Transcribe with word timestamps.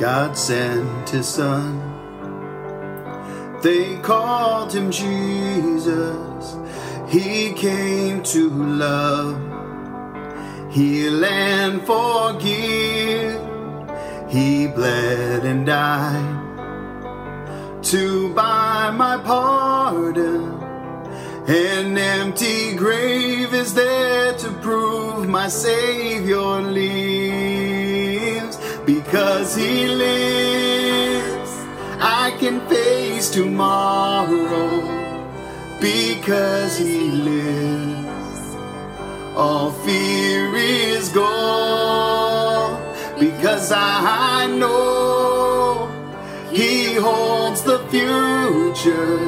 God 0.00 0.34
sent 0.34 1.10
his 1.10 1.28
son. 1.28 1.78
They 3.62 3.98
called 3.98 4.72
him 4.72 4.90
Jesus. 4.90 6.56
He 7.06 7.52
came 7.52 8.22
to 8.22 8.48
love, 8.48 9.36
heal 10.72 11.22
and 11.22 11.82
forgive. 11.82 13.42
He 14.30 14.68
bled 14.68 15.44
and 15.44 15.66
died 15.66 16.46
to 17.82 18.32
buy 18.32 18.90
my 18.92 19.18
pardon. 19.18 20.62
An 21.46 21.98
empty 21.98 22.74
grave 22.74 23.52
is 23.52 23.74
there 23.74 24.32
to 24.38 24.50
prove 24.62 25.28
my 25.28 25.48
Savior 25.48 26.62
lives. 26.62 27.39
Because 29.10 29.56
He 29.56 29.88
lives, 29.88 31.50
I 31.98 32.30
can 32.38 32.60
face 32.68 33.28
tomorrow. 33.28 34.70
Because 35.80 36.78
He 36.78 37.10
lives, 37.10 38.54
all 39.34 39.72
fear 39.72 40.54
is 40.54 41.08
gone. 41.08 42.78
Because 43.18 43.72
I 43.72 44.46
know 44.46 45.90
He 46.52 46.94
holds 46.94 47.64
the 47.64 47.80
future. 47.90 49.18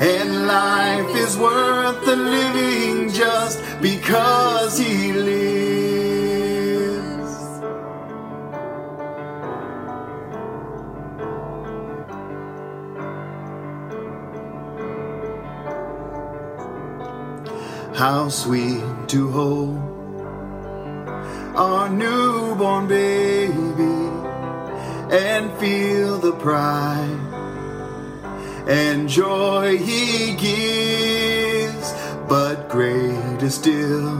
And 0.00 0.48
life 0.48 1.14
is 1.14 1.36
worth 1.38 2.04
the 2.04 2.16
living 2.16 3.12
just 3.12 3.62
because 3.80 4.76
he 4.76 5.12
lives. 5.12 5.77
How 17.98 18.28
sweet 18.28 19.08
to 19.08 19.28
hold 19.32 19.76
our 21.56 21.88
newborn 21.88 22.86
baby 22.86 23.50
and 25.10 25.52
feel 25.58 26.18
the 26.18 26.30
pride 26.34 27.18
and 28.68 29.08
joy 29.08 29.78
he 29.78 30.36
gives, 30.36 31.92
but 32.28 32.68
greater 32.68 33.50
still. 33.50 34.14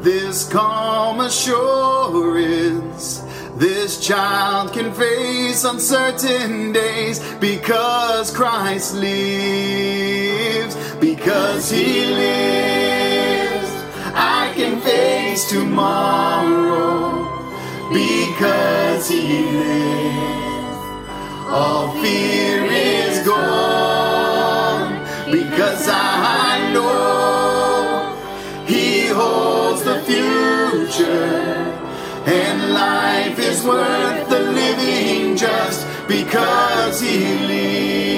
This 0.00 0.48
calm 0.48 1.20
assurance, 1.20 3.22
this 3.54 4.04
child 4.04 4.72
can 4.72 4.92
face 4.92 5.62
uncertain 5.62 6.72
days 6.72 7.20
because 7.34 8.34
Christ 8.34 8.94
lives, 8.94 10.17
because 11.00 11.70
he 11.70 12.06
lives. 12.06 13.70
I 14.14 14.52
can 14.54 14.80
face 14.80 15.48
tomorrow 15.50 17.24
because 17.92 19.08
he 19.08 19.42
lives 19.42 20.28
all 21.50 21.90
fear 22.02 22.64
is 22.66 23.26
gone 23.26 24.92
because 25.30 25.88
I 25.88 26.70
know 26.74 28.14
He 28.66 29.06
holds 29.06 29.82
the 29.82 29.98
future 30.02 31.46
and 32.26 32.74
life 32.74 33.38
is 33.38 33.64
worth 33.64 34.28
the 34.28 34.40
living 34.40 35.36
just 35.36 35.86
because 36.06 37.00
He 37.00 37.18
lives. 37.46 38.17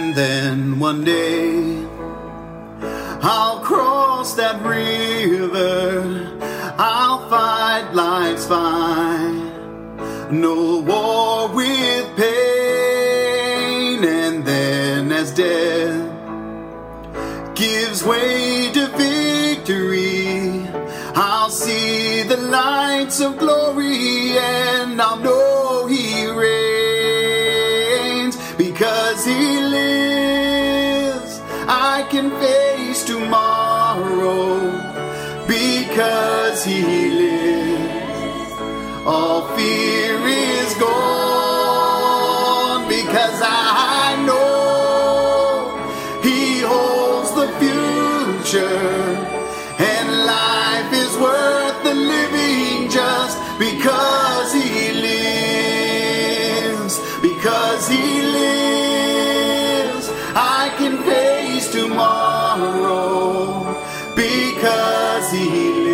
And 0.00 0.14
then 0.14 0.78
one 0.78 1.02
day 1.02 1.84
I'll 3.20 3.58
cross 3.58 4.34
that 4.34 4.62
river. 4.64 6.38
I'll 6.78 7.28
fight 7.28 7.92
life's 7.92 8.46
fight. 8.46 10.30
No 10.30 10.78
war 10.90 11.48
with 11.48 12.06
pain. 12.16 14.04
And 14.04 14.44
then 14.44 15.10
as 15.10 15.32
death 15.34 16.06
gives 17.56 18.04
way 18.04 18.70
to 18.74 18.86
victory, 18.96 20.64
I'll 21.16 21.50
see 21.50 22.22
the 22.22 22.36
lights 22.36 23.20
of 23.20 23.36
glory 23.36 24.38
and 24.38 25.02
I'll 25.02 25.18
know 25.18 25.47
because 36.58 36.74
He 36.74 37.10
lives. 37.10 38.52
All 39.06 39.46
fear 39.56 40.18
is 40.26 40.74
gone 40.74 42.08
because 42.88 43.40
I 43.42 44.16
know 44.26 45.78
He 46.22 46.60
holds 46.60 47.32
the 47.34 47.48
future 47.60 49.16
and 49.78 50.26
life 50.26 50.92
is 50.92 51.16
worth 51.18 51.82
the 51.84 51.94
living 51.94 52.90
just 52.90 53.38
because 53.58 54.52
He 54.52 54.92
lives. 54.92 56.18
Because 57.22 57.88
He 57.88 58.22
lives, 58.22 60.10
I 60.34 60.74
can 60.76 61.02
face 61.04 61.70
tomorrow 61.70 63.16
because 64.16 65.30
He 65.30 65.72
lives. 65.72 65.87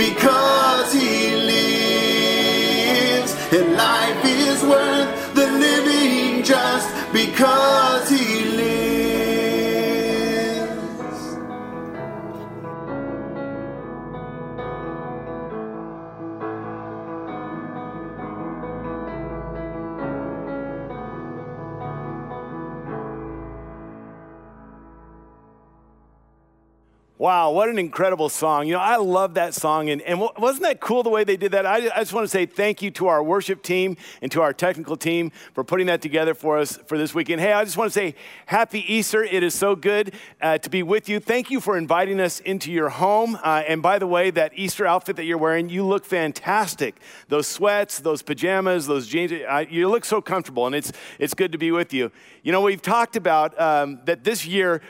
Because 0.00 0.39
Wow, 27.20 27.50
what 27.50 27.68
an 27.68 27.78
incredible 27.78 28.30
song. 28.30 28.66
You 28.66 28.72
know, 28.72 28.80
I 28.80 28.96
love 28.96 29.34
that 29.34 29.52
song. 29.52 29.90
And, 29.90 30.00
and 30.00 30.18
wasn't 30.18 30.62
that 30.62 30.80
cool 30.80 31.02
the 31.02 31.10
way 31.10 31.22
they 31.22 31.36
did 31.36 31.52
that? 31.52 31.66
I, 31.66 31.90
I, 31.94 31.98
just 31.98 32.14
want 32.14 32.24
to 32.24 32.28
say 32.28 32.46
thank 32.46 32.80
you 32.80 32.90
to 32.92 33.08
our 33.08 33.22
worship 33.22 33.62
team 33.62 33.98
and 34.22 34.32
to 34.32 34.40
our 34.40 34.54
technical 34.54 34.96
team 34.96 35.30
for 35.52 35.62
putting 35.62 35.88
that 35.88 36.00
together 36.00 36.32
for 36.32 36.56
us 36.56 36.78
for 36.86 36.96
this 36.96 37.14
weekend. 37.14 37.42
Hey, 37.42 37.52
I 37.52 37.62
just 37.62 37.76
want 37.76 37.92
to 37.92 37.92
say 37.92 38.14
happy 38.46 38.90
Easter. 38.90 39.22
It 39.22 39.42
is 39.42 39.54
so 39.54 39.76
good 39.76 40.14
uh, 40.40 40.56
to 40.56 40.70
be 40.70 40.82
with 40.82 41.10
you. 41.10 41.20
Thank 41.20 41.50
you 41.50 41.60
for 41.60 41.76
inviting 41.76 42.20
us 42.20 42.40
into 42.40 42.72
your 42.72 42.88
home. 42.88 43.36
Uh, 43.44 43.64
and 43.68 43.82
by 43.82 43.98
the 43.98 44.06
way, 44.06 44.30
that 44.30 44.52
Easter 44.56 44.86
outfit 44.86 45.16
that 45.16 45.24
you're 45.24 45.36
wearing, 45.36 45.68
you 45.68 45.84
look 45.84 46.06
fantastic. 46.06 46.96
Those 47.28 47.46
sweats, 47.46 47.98
those 47.98 48.22
pajamas, 48.22 48.86
those 48.86 49.06
jeans, 49.06 49.30
uh, 49.30 49.66
you 49.68 49.90
look 49.90 50.06
so 50.06 50.22
comfortable. 50.22 50.64
And 50.64 50.74
it's, 50.74 50.90
it's 51.18 51.34
good 51.34 51.52
to 51.52 51.58
be 51.58 51.70
with 51.70 51.92
you. 51.92 52.12
You 52.42 52.52
know, 52.52 52.62
we've 52.62 52.80
talked 52.80 53.14
about 53.14 53.60
um, 53.60 54.00
that 54.06 54.24
this 54.24 54.46
year, 54.46 54.80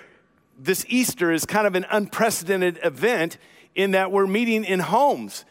this 0.62 0.84
Easter 0.88 1.32
is 1.32 1.46
kind 1.46 1.66
of 1.66 1.74
an 1.74 1.86
unprecedented 1.90 2.78
event 2.84 3.38
in 3.74 3.92
that 3.92 4.12
we're 4.12 4.26
meeting 4.26 4.64
in 4.64 4.80
homes. 4.80 5.44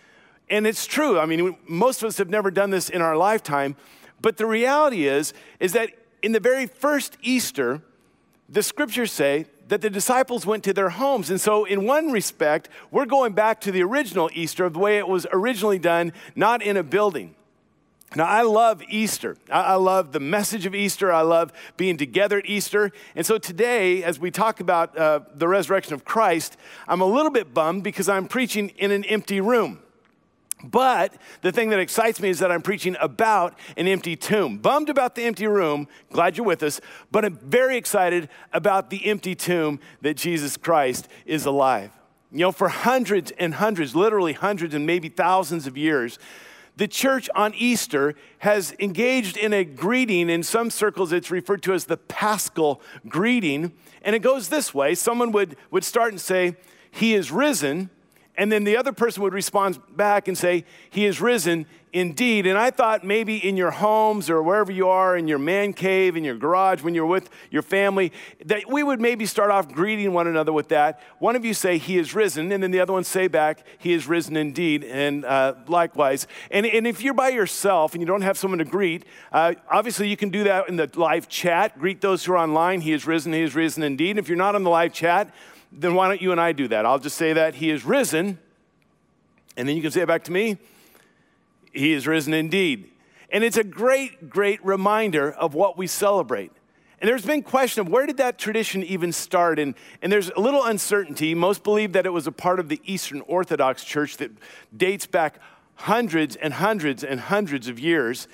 And 0.50 0.68
it's 0.68 0.86
true. 0.86 1.20
I 1.20 1.26
mean, 1.26 1.58
most 1.68 2.04
of 2.04 2.08
us 2.08 2.18
have 2.18 2.30
never 2.30 2.52
done 2.52 2.70
this 2.70 2.90
in 2.90 3.02
our 3.02 3.18
lifetime, 3.18 3.76
but 4.22 4.38
the 4.38 4.46
reality 4.46 5.08
is 5.08 5.34
is 5.60 5.74
that 5.74 5.90
in 6.22 6.32
the 6.32 6.40
very 6.40 6.68
first 6.68 7.18
Easter, 7.22 7.82
the 8.48 8.62
scriptures 8.62 9.12
say 9.12 9.46
that 9.68 9.82
the 9.82 9.90
disciples 9.90 10.46
went 10.46 10.64
to 10.64 10.74
their 10.74 10.90
homes. 10.90 11.30
And 11.30 11.40
so, 11.40 11.64
in 11.64 11.86
one 11.86 12.12
respect, 12.12 12.70
we're 12.92 13.06
going 13.06 13.34
back 13.34 13.62
to 13.62 13.72
the 13.72 13.84
original 13.84 14.30
Easter 14.34 14.66
of 14.66 14.74
the 14.74 14.80
way 14.80 14.98
it 14.98 15.08
was 15.08 15.28
originally 15.32 15.80
done, 15.80 16.12
not 16.36 16.62
in 16.62 16.76
a 16.76 16.84
building. 16.84 17.36
Now, 18.16 18.26
I 18.26 18.42
love 18.42 18.82
Easter. 18.90 19.38
I 19.52 19.76
love 19.76 20.14
the 20.14 20.20
message 20.20 20.66
of 20.66 20.74
Easter. 20.74 21.12
I 21.14 21.22
love 21.22 21.54
being 21.78 21.96
together 21.96 22.40
at 22.40 22.48
Easter. 22.48 22.92
And 23.16 23.24
so 23.24 23.38
today, 23.38 24.04
as 24.04 24.20
we 24.20 24.32
talk 24.32 24.60
about 24.60 24.98
uh, 24.98 25.20
the 25.36 25.48
resurrection 25.48 25.94
of 25.94 26.06
Christ, 26.06 26.58
I'm 26.88 27.02
a 27.02 27.06
little 27.06 27.32
bit 27.32 27.54
bummed 27.54 27.84
because 27.84 28.10
I'm 28.10 28.28
preaching 28.28 28.70
in 28.78 28.90
an 28.92 29.04
empty 29.06 29.42
room. 29.42 29.80
But 30.64 31.14
the 31.42 31.52
thing 31.52 31.70
that 31.70 31.80
excites 31.80 32.20
me 32.20 32.30
is 32.30 32.40
that 32.40 32.52
I'm 32.52 32.62
preaching 32.62 32.98
about 33.00 33.58
an 33.78 33.88
empty 33.88 34.16
tomb. 34.16 34.58
Bummed 34.58 34.90
about 34.90 35.16
the 35.16 35.24
empty 35.24 35.48
room, 35.48 35.88
glad 36.12 36.36
you're 36.36 36.46
with 36.46 36.64
us, 36.64 36.82
but 37.12 37.24
I'm 37.24 37.38
very 37.38 37.78
excited 37.78 38.28
about 38.52 38.90
the 38.90 39.06
empty 39.06 39.36
tomb 39.36 39.80
that 40.02 40.18
Jesus 40.18 40.58
Christ 40.58 41.08
is 41.26 41.46
alive. 41.46 41.92
You 42.32 42.40
know, 42.40 42.52
for 42.52 42.68
hundreds 42.70 43.32
and 43.32 43.54
hundreds, 43.54 43.96
literally 43.96 44.34
hundreds 44.34 44.74
and 44.76 44.86
maybe 44.86 45.10
thousands 45.10 45.66
of 45.66 45.78
years, 45.78 46.20
the 46.80 46.88
church 46.88 47.30
on 47.36 47.54
Easter 47.56 48.16
has 48.40 48.74
engaged 48.80 49.36
in 49.36 49.52
a 49.52 49.66
greeting. 49.66 50.30
In 50.30 50.44
some 50.44 50.70
circles, 50.70 51.12
it's 51.12 51.30
referred 51.30 51.62
to 51.64 51.74
as 51.74 51.86
the 51.86 51.98
paschal 51.98 52.82
greeting. 53.06 53.74
And 54.02 54.16
it 54.16 54.20
goes 54.20 54.48
this 54.48 54.74
way 54.74 54.96
someone 54.96 55.34
would, 55.34 55.58
would 55.72 55.84
start 55.84 56.14
and 56.14 56.22
say, 56.22 56.56
He 56.90 57.14
is 57.14 57.32
risen. 57.32 57.90
And 58.40 58.50
then 58.50 58.64
the 58.64 58.78
other 58.78 58.94
person 58.94 59.22
would 59.24 59.34
respond 59.34 59.80
back 59.98 60.30
and 60.30 60.38
say, 60.38 60.64
He 60.90 61.06
is 61.06 61.20
risen 61.20 61.66
indeed. 61.92 62.48
And 62.48 62.58
I 62.58 62.72
thought 62.72 63.04
maybe 63.04 63.36
in 63.36 63.58
your 63.58 63.72
homes 63.72 64.30
or 64.30 64.42
wherever 64.42 64.72
you 64.72 64.88
are, 64.88 65.18
in 65.18 65.28
your 65.28 65.40
man 65.40 65.74
cave, 65.74 66.16
in 66.16 66.24
your 66.24 66.38
garage, 66.38 66.82
when 66.82 66.96
you're 66.96 67.06
with 67.06 67.30
your 67.52 67.64
family, 67.64 68.14
that 68.46 68.72
we 68.72 68.82
would 68.82 69.02
maybe 69.02 69.26
start 69.26 69.52
off 69.52 69.70
greeting 69.70 70.14
one 70.14 70.26
another 70.26 70.54
with 70.54 70.70
that. 70.70 71.02
One 71.18 71.36
of 71.36 71.44
you 71.44 71.54
say, 71.54 71.78
He 71.78 71.98
is 71.98 72.16
risen. 72.16 72.50
And 72.50 72.64
then 72.64 72.72
the 72.72 72.80
other 72.80 72.94
one 72.94 73.04
say 73.04 73.28
back, 73.28 73.66
He 73.78 73.92
is 73.92 74.08
risen 74.08 74.38
indeed. 74.38 74.86
And 74.86 75.26
uh, 75.26 75.56
likewise. 75.68 76.26
And, 76.50 76.66
and 76.66 76.88
if 76.88 77.04
you're 77.04 77.14
by 77.14 77.30
yourself 77.30 77.94
and 77.94 78.02
you 78.02 78.08
don't 78.08 78.22
have 78.22 78.38
someone 78.38 78.60
to 78.60 78.66
greet, 78.66 79.04
uh, 79.34 79.56
obviously 79.70 80.08
you 80.08 80.16
can 80.16 80.30
do 80.30 80.46
that 80.46 80.70
in 80.70 80.78
the 80.78 80.90
live 80.96 81.28
chat. 81.28 81.78
Greet 81.78 82.00
those 82.00 82.24
who 82.24 82.32
are 82.32 82.38
online. 82.38 82.80
He 82.80 82.94
is 82.94 83.06
risen. 83.06 83.34
He 83.34 83.42
is 83.42 83.54
risen 83.54 83.84
indeed. 83.84 84.12
And 84.12 84.20
if 84.20 84.30
you're 84.30 84.38
not 84.38 84.56
on 84.56 84.64
the 84.64 84.70
live 84.70 84.94
chat, 84.94 85.30
then 85.72 85.94
why 85.94 86.08
don't 86.08 86.22
you 86.22 86.32
and 86.32 86.42
I 86.42 86.52
do 86.52 86.68
that? 86.70 86.86
I'll 86.86 87.00
just 87.00 87.18
say 87.18 87.34
that 87.34 87.56
He 87.56 87.70
is 87.70 87.86
risen, 87.86 88.40
and 89.56 89.68
then 89.68 89.76
you 89.76 89.82
can 89.82 89.92
say 89.92 90.02
it 90.02 90.08
back 90.08 90.24
to 90.26 90.32
me 90.32 90.58
He 91.72 91.94
is 91.94 92.08
risen 92.08 92.34
indeed. 92.34 92.90
And 93.32 93.44
it's 93.44 93.58
a 93.58 93.64
great, 93.64 94.30
great 94.30 94.64
reminder 94.66 95.32
of 95.32 95.54
what 95.54 95.78
we 95.78 95.86
celebrate. 95.86 96.52
And 97.02 97.08
there's 97.08 97.26
been 97.26 97.44
question 97.44 97.82
of 97.82 97.88
where 97.88 98.06
did 98.06 98.18
that 98.18 98.38
tradition 98.38 98.84
even 98.84 99.12
start? 99.14 99.58
And, 99.58 99.76
and 100.02 100.12
there's 100.12 100.30
a 100.32 100.40
little 100.40 100.66
uncertainty. 100.66 101.34
Most 101.34 101.64
believe 101.64 101.94
that 101.94 102.06
it 102.06 102.10
was 102.10 102.28
a 102.28 102.32
part 102.32 102.60
of 102.60 102.68
the 102.68 102.82
Eastern 102.84 103.22
Orthodox 103.22 103.84
Church 103.86 104.18
that 104.18 104.32
dates 104.76 105.06
back 105.06 105.40
hundreds 105.76 106.36
and 106.36 106.54
hundreds 106.56 107.04
and 107.04 107.22
hundreds 107.22 107.70
of 107.70 107.80
years. 107.80 108.28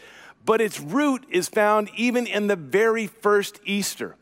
But 0.45 0.61
its 0.61 0.79
root 0.79 1.25
is 1.29 1.47
found 1.47 1.91
even 1.95 2.25
in 2.25 2.47
the 2.47 2.55
very 2.55 3.05
first 3.05 3.59
Easter. 3.65 4.15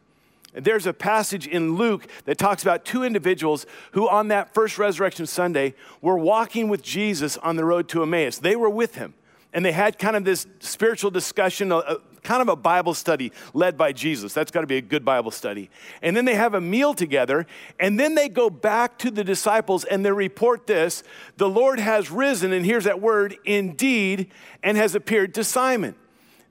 There's 0.54 0.86
a 0.86 0.94
passage 0.94 1.48
in 1.48 1.76
Luke 1.76 2.08
that 2.26 2.38
talks 2.38 2.62
about 2.62 2.86
two 2.86 3.04
individuals 3.04 3.66
who, 3.92 4.08
on 4.08 4.28
that 4.28 4.54
first 4.54 4.78
resurrection 4.78 5.26
Sunday, 5.26 5.74
were 6.02 6.18
walking 6.18 6.70
with 6.70 6.84
Jesus 6.84 7.38
on 7.38 7.56
the 7.56 7.66
road 7.66 7.90
to 7.90 8.04
Emmaus. 8.04 8.38
They 8.38 8.56
were 8.56 8.70
with 8.70 8.96
him, 8.96 9.16
and 9.52 9.66
they 9.66 9.72
had 9.72 9.98
kind 9.98 10.16
of 10.16 10.26
this 10.26 10.46
spiritual 10.60 11.10
discussion, 11.10 11.72
a, 11.72 11.78
a, 11.78 11.98
kind 12.22 12.42
of 12.42 12.50
a 12.50 12.56
Bible 12.56 12.94
study 12.94 13.32
led 13.54 13.78
by 13.78 13.94
Jesus. 13.94 14.34
That's 14.34 14.52
got 14.52 14.62
to 14.62 14.68
be 14.68 14.78
a 14.78 14.82
good 14.82 15.04
Bible 15.04 15.32
study. 15.32 15.72
And 16.02 16.16
then 16.16 16.26
they 16.26 16.36
have 16.36 16.54
a 16.54 16.62
meal 16.62 16.94
together, 16.94 17.48
and 17.80 18.00
then 18.00 18.14
they 18.14 18.30
go 18.30 18.52
back 18.52 19.00
to 19.00 19.10
the 19.10 19.24
disciples 19.24 19.84
and 19.84 20.06
they 20.06 20.12
report 20.12 20.68
this 20.68 21.04
The 21.38 21.50
Lord 21.50 21.80
has 21.80 22.12
risen, 22.12 22.54
and 22.54 22.66
here's 22.66 22.84
that 22.84 23.02
word, 23.02 23.38
indeed, 23.44 24.32
and 24.62 24.78
has 24.78 24.94
appeared 24.94 25.34
to 25.34 25.44
Simon. 25.44 25.96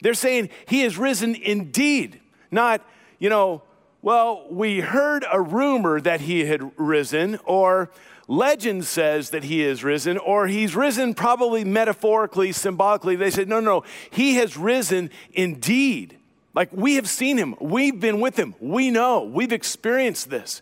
They're 0.01 0.15
saying, 0.15 0.51
He 0.67 0.81
has 0.81 0.99
risen 0.99 1.37
indeed, 1.37 2.21
not, 2.51 2.85
you 3.21 3.31
know, 3.31 3.63
well, 4.03 4.47
we 4.51 4.81
heard 4.81 5.25
a 5.33 5.41
rumor 5.41 6.01
that 6.01 6.23
he 6.23 6.45
had 6.45 6.73
risen, 6.77 7.39
or 7.45 7.91
legend 8.27 8.85
says 8.85 9.31
that 9.31 9.45
he 9.45 9.63
is 9.63 9.85
risen, 9.85 10.19
or 10.19 10.49
he's 10.49 10.75
risen 10.75 11.15
probably 11.15 11.65
metaphorically, 11.65 12.51
symbolically. 12.51 13.15
They 13.15 13.31
said, 13.31 13.49
no, 13.49 13.61
no, 13.61 13.85
he 14.11 14.35
has 14.35 14.57
risen 14.57 15.11
indeed. 15.33 16.19
Like 16.53 16.71
we 16.73 16.97
have 16.97 17.09
seen 17.09 17.39
him, 17.39 17.55
we've 17.61 17.99
been 17.99 18.21
with 18.21 18.37
him, 18.37 18.55
we 18.61 18.91
know, 18.91 19.23
we've 19.23 19.53
experienced 19.53 20.29
this. 20.29 20.61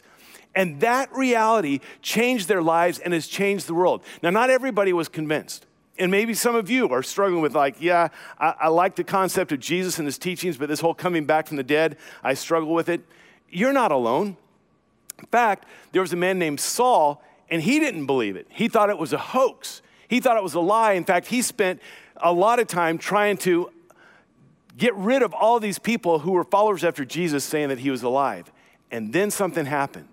And 0.54 0.80
that 0.80 1.14
reality 1.14 1.80
changed 2.02 2.48
their 2.48 2.62
lives 2.62 2.98
and 2.98 3.14
has 3.14 3.26
changed 3.26 3.66
the 3.66 3.74
world. 3.74 4.02
Now, 4.22 4.30
not 4.30 4.50
everybody 4.50 4.92
was 4.92 5.08
convinced. 5.08 5.64
And 5.96 6.10
maybe 6.10 6.34
some 6.34 6.56
of 6.56 6.70
you 6.70 6.88
are 6.88 7.02
struggling 7.02 7.42
with, 7.42 7.54
like, 7.54 7.76
yeah, 7.80 8.08
I, 8.38 8.54
I 8.62 8.68
like 8.68 8.96
the 8.96 9.04
concept 9.04 9.52
of 9.52 9.60
Jesus 9.60 9.98
and 9.98 10.06
his 10.06 10.18
teachings, 10.18 10.56
but 10.56 10.68
this 10.68 10.80
whole 10.80 10.94
coming 10.94 11.24
back 11.24 11.46
from 11.46 11.56
the 11.56 11.62
dead, 11.62 11.98
I 12.24 12.34
struggle 12.34 12.72
with 12.72 12.88
it. 12.88 13.02
You're 13.50 13.72
not 13.72 13.92
alone. 13.92 14.36
In 15.18 15.26
fact, 15.26 15.66
there 15.92 16.02
was 16.02 16.12
a 16.12 16.16
man 16.16 16.38
named 16.38 16.60
Saul, 16.60 17.22
and 17.50 17.62
he 17.62 17.78
didn't 17.78 18.06
believe 18.06 18.36
it. 18.36 18.46
He 18.48 18.68
thought 18.68 18.90
it 18.90 18.98
was 18.98 19.12
a 19.12 19.18
hoax, 19.18 19.82
he 20.08 20.20
thought 20.20 20.36
it 20.36 20.42
was 20.42 20.54
a 20.54 20.60
lie. 20.60 20.92
In 20.92 21.04
fact, 21.04 21.26
he 21.26 21.42
spent 21.42 21.80
a 22.16 22.32
lot 22.32 22.58
of 22.58 22.66
time 22.66 22.98
trying 22.98 23.36
to 23.38 23.70
get 24.76 24.94
rid 24.94 25.22
of 25.22 25.34
all 25.34 25.60
these 25.60 25.78
people 25.78 26.20
who 26.20 26.32
were 26.32 26.44
followers 26.44 26.84
after 26.84 27.04
Jesus 27.04 27.44
saying 27.44 27.68
that 27.68 27.78
he 27.78 27.90
was 27.90 28.02
alive. 28.02 28.50
And 28.90 29.12
then 29.12 29.30
something 29.30 29.66
happened. 29.66 30.08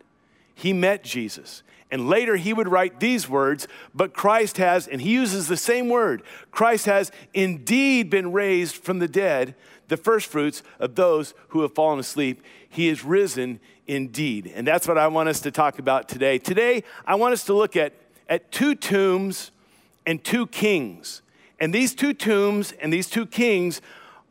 He 0.53 0.73
met 0.73 1.03
Jesus. 1.03 1.63
And 1.89 2.09
later 2.09 2.35
he 2.35 2.53
would 2.53 2.67
write 2.67 2.99
these 2.99 3.29
words, 3.29 3.67
but 3.95 4.13
Christ 4.13 4.57
has, 4.57 4.87
and 4.87 5.01
he 5.01 5.11
uses 5.11 5.47
the 5.47 5.57
same 5.57 5.87
word 5.87 6.21
Christ 6.51 6.85
has 6.85 7.11
indeed 7.33 8.09
been 8.09 8.33
raised 8.33 8.75
from 8.75 8.99
the 8.99 9.07
dead, 9.07 9.55
the 9.87 9.97
first 9.97 10.27
fruits 10.27 10.63
of 10.79 10.95
those 10.95 11.33
who 11.49 11.61
have 11.61 11.73
fallen 11.73 11.99
asleep. 11.99 12.41
He 12.69 12.89
is 12.89 13.03
risen 13.03 13.59
indeed. 13.87 14.51
And 14.53 14.67
that's 14.67 14.87
what 14.87 14.97
I 14.97 15.07
want 15.07 15.29
us 15.29 15.39
to 15.41 15.51
talk 15.51 15.79
about 15.79 16.09
today. 16.09 16.37
Today, 16.37 16.83
I 17.05 17.15
want 17.15 17.33
us 17.33 17.45
to 17.45 17.53
look 17.53 17.75
at, 17.75 17.93
at 18.27 18.51
two 18.51 18.75
tombs 18.75 19.51
and 20.05 20.23
two 20.23 20.47
kings. 20.47 21.21
And 21.59 21.73
these 21.73 21.95
two 21.95 22.13
tombs 22.13 22.73
and 22.73 22.91
these 22.91 23.09
two 23.09 23.25
kings 23.25 23.81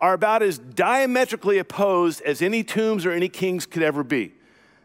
are 0.01 0.13
about 0.13 0.43
as 0.43 0.59
diametrically 0.59 1.59
opposed 1.59 2.21
as 2.23 2.43
any 2.43 2.63
tombs 2.63 3.07
or 3.07 3.13
any 3.13 3.29
kings 3.29 3.67
could 3.67 3.83
ever 3.83 4.05
be. 4.05 4.33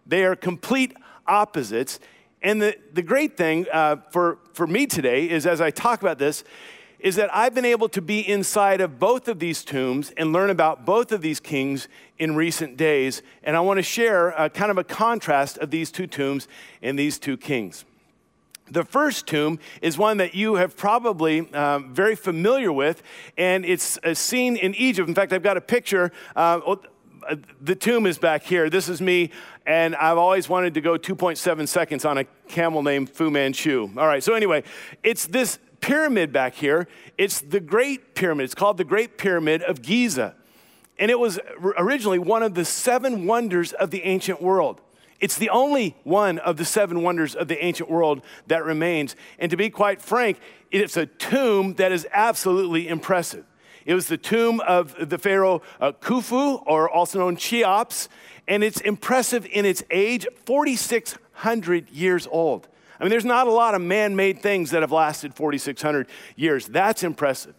They 0.06 0.24
are 0.24 0.36
complete 0.36 0.96
opposites. 1.28 2.00
And 2.42 2.62
the, 2.62 2.76
the 2.94 3.02
great 3.02 3.38
thing 3.38 3.68
uh, 3.72 3.98
for, 4.12 4.40
for 4.54 4.66
me 4.66 4.88
today 4.88 5.30
is 5.30 5.46
as 5.46 5.62
I 5.62 5.70
talk 5.70 6.02
about 6.02 6.18
this, 6.18 6.44
is 7.02 7.16
that 7.16 7.34
I've 7.36 7.54
been 7.54 7.66
able 7.66 7.90
to 7.90 8.02
be 8.02 8.28
inside 8.28 8.80
of 8.80 9.00
both 9.00 9.28
of 9.28 9.40
these 9.40 9.64
tombs 9.64 10.12
and 10.18 10.32
learn 10.32 10.50
about 10.50 10.86
both 10.86 11.12
of 11.12 11.22
these 11.22 11.40
kings 11.40 11.88
in 12.20 12.36
recent 12.36 12.78
days. 12.78 13.24
And 13.44 13.58
I 13.58 13.60
want 13.60 13.80
to 13.80 13.84
share 13.84 14.30
a, 14.30 14.50
kind 14.50 14.70
of 14.70 14.78
a 14.78 14.84
contrast 14.84 15.58
of 15.58 15.72
these 15.72 15.92
two 15.92 16.08
tombs 16.08 16.48
and 16.82 16.98
these 16.98 17.18
two 17.18 17.38
kings. 17.38 17.86
The 18.70 18.86
first 18.86 19.28
tomb 19.28 19.60
is 19.82 19.98
one 19.98 20.18
that 20.18 20.34
you 20.34 20.56
have 20.56 20.78
probably 20.78 21.52
um, 21.54 21.94
very 21.94 22.16
familiar 22.16 22.72
with, 22.72 23.04
and 23.38 23.66
it's 23.66 24.00
a 24.04 24.16
scene 24.16 24.56
in 24.56 24.74
Egypt. 24.76 25.10
In 25.10 25.16
fact, 25.16 25.34
I've 25.34 25.44
got 25.44 25.58
a 25.58 25.62
picture. 25.62 26.14
Uh, 26.38 26.78
uh, 27.28 27.36
the 27.60 27.76
tomb 27.76 28.06
is 28.06 28.18
back 28.18 28.44
here. 28.44 28.70
This 28.70 28.88
is 28.88 29.02
me, 29.02 29.32
and 29.66 29.94
I've 29.96 30.18
always 30.18 30.48
wanted 30.48 30.74
to 30.76 30.82
go 30.82 30.98
2.7 30.98 31.68
seconds 31.68 32.06
on 32.06 32.20
a 32.20 32.24
camel 32.48 32.82
named 32.82 33.10
Fu 33.10 33.30
Manchu. 33.30 33.90
All 33.98 34.08
right, 34.08 34.24
so 34.24 34.36
anyway, 34.36 34.64
it's 35.04 35.28
this 35.28 35.60
pyramid 35.82 36.32
back 36.32 36.56
here. 36.56 36.88
It's 37.18 37.42
the 37.42 37.60
Great 37.60 38.16
Pyramid. 38.16 38.46
It's 38.46 38.56
called 38.56 38.78
the 38.78 38.84
Great 38.84 39.18
Pyramid 39.18 39.62
of 39.64 39.82
Giza. 39.82 40.36
And 40.98 41.10
it 41.10 41.20
was 41.20 41.40
originally 41.78 42.20
one 42.20 42.44
of 42.44 42.54
the 42.54 42.64
seven 42.64 43.26
wonders 43.26 43.74
of 43.74 43.92
the 43.92 44.04
ancient 44.04 44.42
world. 44.42 44.82
It's 45.20 45.38
the 45.38 45.50
only 45.50 45.96
one 46.04 46.40
of 46.40 46.58
the 46.58 46.66
seven 46.66 47.04
wonders 47.04 47.36
of 47.36 47.48
the 47.48 47.64
ancient 47.64 47.90
world 47.90 48.24
that 48.48 48.66
remains. 48.66 49.16
And 49.38 49.52
to 49.52 49.58
be 49.58 49.70
quite 49.70 50.02
frank, 50.02 50.40
it's 50.72 50.98
a 50.98 51.06
tomb 51.06 51.76
that 51.76 51.92
is 51.92 52.08
absolutely 52.12 52.88
impressive. 52.88 53.46
It 53.86 53.94
was 53.94 54.08
the 54.08 54.18
tomb 54.18 54.60
of 54.62 55.10
the 55.10 55.18
pharaoh 55.18 55.62
uh, 55.80 55.92
Khufu, 55.92 56.64
or 56.66 56.90
also 56.90 57.20
known 57.20 57.36
Cheops, 57.36 58.10
and 58.48 58.64
it's 58.64 58.82
impressive 58.82 59.46
in 59.46 59.66
its 59.66 59.84
age 59.90 60.28
4,600 60.46 61.90
years 61.90 62.28
old. 62.30 62.68
I 63.02 63.06
mean, 63.06 63.10
there's 63.10 63.26
not 63.26 63.48
a 63.48 63.52
lot 63.52 63.74
of 63.74 63.82
man 63.82 64.16
made 64.16 64.44
things 64.44 64.70
that 64.70 64.84
have 64.84 64.92
lasted 64.92 65.34
4,600 65.34 66.08
years. 66.36 66.68
That's 66.68 67.02
impressive. 67.02 67.56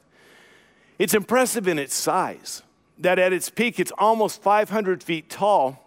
It's 1.00 1.14
impressive 1.14 1.66
in 1.66 1.80
its 1.80 1.96
size, 1.96 2.62
that 2.98 3.18
at 3.18 3.32
its 3.32 3.50
peak, 3.50 3.80
it's 3.80 3.90
almost 3.98 4.40
500 4.40 5.02
feet 5.02 5.28
tall. 5.28 5.84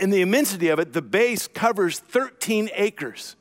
In 0.00 0.10
the 0.10 0.22
immensity 0.22 0.70
of 0.70 0.80
it, 0.80 0.92
the 0.92 1.02
base 1.02 1.46
covers 1.46 2.00
13 2.00 2.68
acres. 2.74 3.36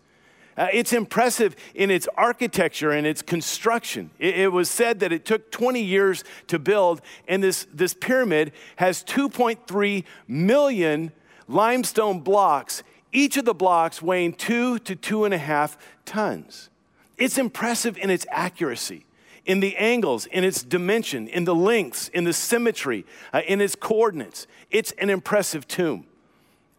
Uh, 0.55 0.67
it's 0.71 0.93
impressive 0.93 1.55
in 1.73 1.89
its 1.89 2.07
architecture 2.15 2.91
and 2.91 3.07
its 3.07 3.23
construction. 3.23 4.11
It, 4.19 4.37
it, 4.37 4.51
was 4.51 4.69
said 4.69 4.99
that 4.99 5.11
it 5.11 5.25
took 5.25 5.49
20 5.49 5.81
years 5.81 6.23
to 6.45 6.59
build, 6.59 7.01
and 7.27 7.43
this, 7.43 7.65
this 7.73 7.95
pyramid 7.95 8.51
has 8.75 9.03
2.3 9.03 10.03
million 10.27 11.11
limestone 11.47 12.19
blocks, 12.19 12.83
each 13.13 13.37
of 13.37 13.45
the 13.45 13.53
blocks 13.53 14.01
weighing 14.01 14.33
two 14.33 14.79
to 14.79 14.95
two 14.95 15.23
and 15.23 15.33
a 15.33 15.37
half 15.37 15.77
tons. 16.03 16.69
It's 17.17 17.37
impressive 17.37 17.97
in 17.97 18.09
its 18.09 18.25
accuracy, 18.29 19.05
in 19.45 19.61
the 19.61 19.77
angles, 19.77 20.25
in 20.25 20.43
its 20.43 20.63
dimension, 20.63 21.27
in 21.27 21.45
the 21.45 21.55
lengths, 21.55 22.09
in 22.09 22.25
the 22.25 22.33
symmetry, 22.33 23.05
uh, 23.31 23.41
in 23.47 23.61
its 23.61 23.75
coordinates. 23.75 24.47
It's 24.71 24.91
an 24.93 25.09
impressive 25.09 25.67
tomb. 25.67 26.07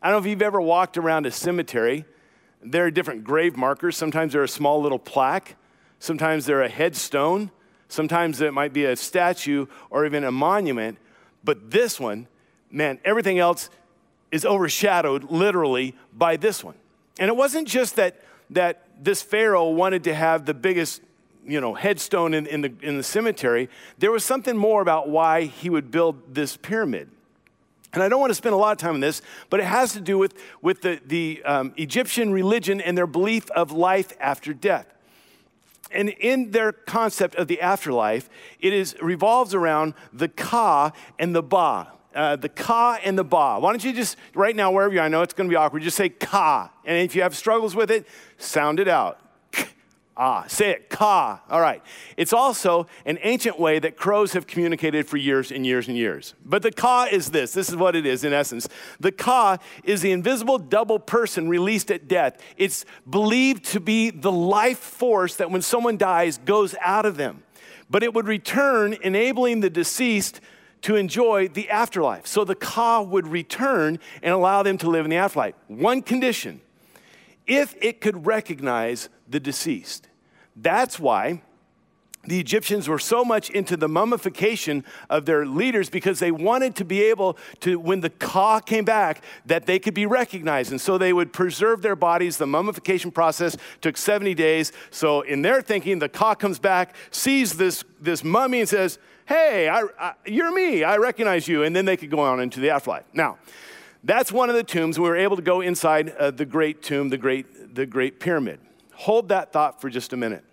I 0.03 0.11
don't 0.11 0.17
know 0.17 0.27
if 0.27 0.31
you've 0.31 0.43
ever 0.43 0.61
walked 0.61 0.99
around 0.99 1.25
a 1.25 1.31
cemetery 1.31 2.05
there 2.65 2.87
are 2.87 2.91
different 2.91 3.25
grave 3.25 3.57
markers. 3.57 3.97
Sometimes 3.97 4.33
they're 4.33 4.43
a 4.43 4.49
small 4.49 4.81
little 4.81 4.99
plaque, 4.99 5.57
sometimes 5.99 6.47
they're 6.47 6.63
a 6.63 6.69
headstone, 6.69 7.51
sometimes 7.89 8.41
it 8.41 8.53
might 8.53 8.73
be 8.73 8.87
a 8.87 8.97
statue 8.97 9.67
or 9.91 10.07
even 10.07 10.25
a 10.25 10.33
monument. 10.33 10.99
But 11.45 11.71
this 11.71 12.01
one, 12.01 12.27
man, 12.71 12.99
everything 13.05 13.39
else 13.39 13.69
is 14.35 14.45
overshadowed 14.45 15.31
literally 15.31 15.95
by 16.13 16.37
this 16.37 16.65
one. 16.65 16.75
And 17.21 17.29
it 17.29 17.37
wasn't 17.37 17.69
just 17.69 17.95
that, 17.95 18.21
that 18.51 18.83
this 19.01 19.23
Pharaoh 19.23 19.71
wanted 19.71 20.03
to 20.05 20.15
have 20.15 20.45
the 20.45 20.53
biggest 20.53 21.03
you 21.47 21.61
know, 21.61 21.75
headstone 21.75 22.35
in, 22.35 22.49
in, 22.49 22.61
the, 22.63 22.75
in 22.83 22.97
the 22.97 23.05
cemetery. 23.05 23.69
There 23.99 24.11
was 24.11 24.25
something 24.25 24.57
more 24.57 24.83
about 24.83 25.09
why 25.09 25.43
he 25.43 25.71
would 25.71 25.93
build 25.93 26.35
this 26.35 26.57
pyramid. 26.57 27.11
And 27.93 28.03
I 28.03 28.09
don't 28.09 28.19
want 28.19 28.31
to 28.31 28.35
spend 28.35 28.55
a 28.55 28.59
lot 28.59 28.73
of 28.73 28.79
time 28.79 28.95
on 28.95 29.01
this, 29.01 29.23
but 29.51 29.61
it 29.61 29.67
has 29.67 29.93
to 29.93 30.01
do 30.01 30.19
with, 30.19 30.35
with 30.61 30.83
the, 30.83 31.01
the 31.07 31.41
um, 31.45 31.73
Egyptian 31.77 32.33
religion 32.33 32.81
and 32.81 32.99
their 32.99 33.07
belief 33.07 33.49
of 33.53 33.71
life 33.71 34.13
after 34.19 34.53
death. 34.53 34.93
And 35.93 36.09
in 36.09 36.51
their 36.51 36.73
concept 36.73 37.37
of 37.37 37.47
the 37.47 37.61
afterlife, 37.61 38.29
it 38.59 38.73
is, 38.73 38.97
revolves 39.01 39.55
around 39.55 39.95
the 40.13 40.27
Ka 40.27 40.91
and 41.21 41.37
the 41.37 41.43
Ba. 41.43 41.93
Uh, 42.15 42.37
the 42.37 42.49
Ka 42.49 42.99
and 43.03 43.19
the 43.19 43.25
Ba. 43.25 43.59
Why 43.59 43.73
don't 43.73 43.83
you 43.83 43.93
just, 43.93 44.17
right 44.35 44.55
now, 44.55 44.71
wherever 44.71 44.95
you 44.95 45.01
are, 45.01 45.05
I 45.05 45.09
know 45.09 45.23
it's 45.23 45.35
going 45.35 45.49
to 45.49 45.53
be 45.53 45.57
awkward, 45.57 45.83
just 45.83 45.97
say 45.97 46.09
Ka. 46.09 46.71
And 46.85 46.99
if 46.99 47.17
you 47.17 47.23
have 47.23 47.37
struggles 47.37 47.75
with 47.75 47.91
it, 47.91 48.07
sound 48.39 48.79
it 48.79 48.89
out. 48.89 49.21
Ah, 50.17 50.45
say 50.47 50.71
it, 50.71 50.91
ka. 50.91 51.43
All 51.51 51.61
right. 51.61 51.83
It's 52.17 52.33
also 52.33 52.87
an 53.05 53.19
ancient 53.23 53.59
way 53.59 53.81
that 53.81 53.97
crows 53.97 54.33
have 54.35 54.47
communicated 54.47 55.09
for 55.09 55.17
years 55.17 55.51
and 55.51 55.67
years 55.67 55.89
and 55.89 55.97
years. 55.97 56.35
But 56.45 56.63
the 56.63 56.71
ka 56.71 57.09
is 57.11 57.33
this 57.33 57.53
this 57.53 57.69
is 57.69 57.75
what 57.75 57.97
it 57.97 58.07
is 58.07 58.23
in 58.23 58.33
essence. 58.33 58.69
The 59.01 59.11
ka 59.11 59.59
is 59.83 60.03
the 60.03 60.13
invisible 60.13 60.59
double 60.59 61.01
person 61.01 61.49
released 61.49 61.91
at 61.91 62.07
death. 62.07 62.41
It's 62.57 62.85
believed 63.11 63.65
to 63.73 63.81
be 63.81 64.11
the 64.11 64.31
life 64.31 64.79
force 64.79 65.35
that 65.37 65.51
when 65.51 65.63
someone 65.63 65.97
dies 65.97 66.39
goes 66.39 66.77
out 66.81 67.07
of 67.07 67.17
them, 67.17 67.43
but 67.91 68.05
it 68.05 68.15
would 68.15 68.29
return, 68.29 68.97
enabling 69.03 69.61
the 69.61 69.71
deceased 69.71 70.41
to 70.85 70.97
enjoy 70.97 71.49
the 71.49 71.71
afterlife. 71.71 72.27
So 72.27 72.45
the 72.45 72.55
ka 72.55 73.01
would 73.01 73.27
return 73.27 73.99
and 74.23 74.35
allow 74.35 74.63
them 74.63 74.77
to 74.79 74.91
live 74.91 75.07
in 75.07 75.11
the 75.11 75.17
afterlife. 75.17 75.55
One 75.67 76.03
condition 76.03 76.61
if 77.47 77.75
it 77.81 78.01
could 78.01 78.27
recognize 78.27 79.09
the 79.29 79.41
deceased. 79.41 80.09
That's 80.57 80.99
why 80.99 81.43
the 82.27 82.41
Egyptians 82.41 82.89
were 82.89 82.99
so 82.99 83.25
much 83.25 83.51
into 83.51 83.77
the 83.77 83.89
mummification 83.89 84.85
of 85.11 85.27
their 85.27 85.45
leaders 85.45 85.91
because 85.91 86.19
they 86.21 86.31
wanted 86.31 86.77
to 86.77 86.85
be 86.85 87.03
able 87.03 87.37
to, 87.61 87.79
when 87.79 88.01
the 88.01 88.11
Ka 88.11 88.61
came 88.61 88.85
back, 88.85 89.23
that 89.47 89.67
they 89.67 89.79
could 89.79 89.95
be 89.95 90.07
recognized. 90.07 90.71
And 90.71 90.81
so 90.81 90.97
they 90.97 91.13
would 91.13 91.33
preserve 91.33 91.83
their 91.83 91.97
bodies. 91.97 92.39
The 92.39 92.47
mummification 92.47 93.11
process 93.11 93.57
took 93.83 93.97
70 93.97 94.35
days. 94.35 94.73
So, 94.91 95.21
in 95.21 95.43
their 95.43 95.61
thinking, 95.61 95.99
the 95.99 96.09
Ka 96.09 96.35
comes 96.35 96.59
back, 96.59 96.95
sees 97.11 97.55
this, 97.55 97.85
this 98.01 98.25
mummy, 98.25 98.61
and 98.61 98.69
says, 98.69 98.99
Hey, 99.27 99.69
I, 99.69 99.85
I, 99.99 100.15
you're 100.27 100.53
me. 100.53 100.85
I 100.85 100.97
recognize 100.99 101.49
you. 101.49 101.63
And 101.63 101.75
then 101.75 101.85
they 101.85 101.97
could 101.97 102.11
go 102.11 102.21
on 102.21 102.41
into 102.41 102.61
the 102.61 102.71
afterlife. 102.71 103.05
Now, 103.13 103.39
that's 104.03 104.31
one 104.31 104.51
of 104.51 104.55
the 104.55 104.63
tombs. 104.63 104.99
We 104.99 105.09
were 105.09 105.17
able 105.17 105.37
to 105.37 105.43
go 105.43 105.61
inside 105.61 106.11
uh, 106.11 106.31
the 106.31 106.45
great 106.45 106.83
tomb, 106.83 107.09
the 107.09 107.17
great, 107.17 107.75
the 107.75 107.87
great 107.87 108.21
pyramid. 108.21 108.61
Hold 108.95 109.29
that 109.31 109.53
thought 109.53 109.81
for 109.81 109.89
just 109.89 110.13
a 110.13 110.17
minute. 110.17 110.45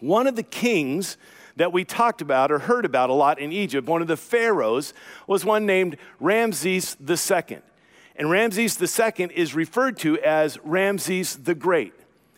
One 0.00 0.26
of 0.26 0.34
the 0.34 0.42
kings 0.42 1.16
that 1.56 1.72
we 1.72 1.84
talked 1.84 2.20
about 2.20 2.50
or 2.50 2.60
heard 2.60 2.84
about 2.84 3.10
a 3.10 3.12
lot 3.12 3.38
in 3.38 3.52
Egypt, 3.52 3.86
one 3.86 4.02
of 4.02 4.08
the 4.08 4.16
pharaohs, 4.16 4.92
was 5.26 5.44
one 5.44 5.66
named 5.66 5.96
Ramses 6.18 6.96
II. 7.00 7.58
And 8.16 8.30
Ramses 8.30 8.80
II 8.80 9.28
is 9.34 9.54
referred 9.54 9.98
to 9.98 10.18
as 10.20 10.58
Ramses 10.64 11.36
the 11.36 11.54
Great. 11.54 11.92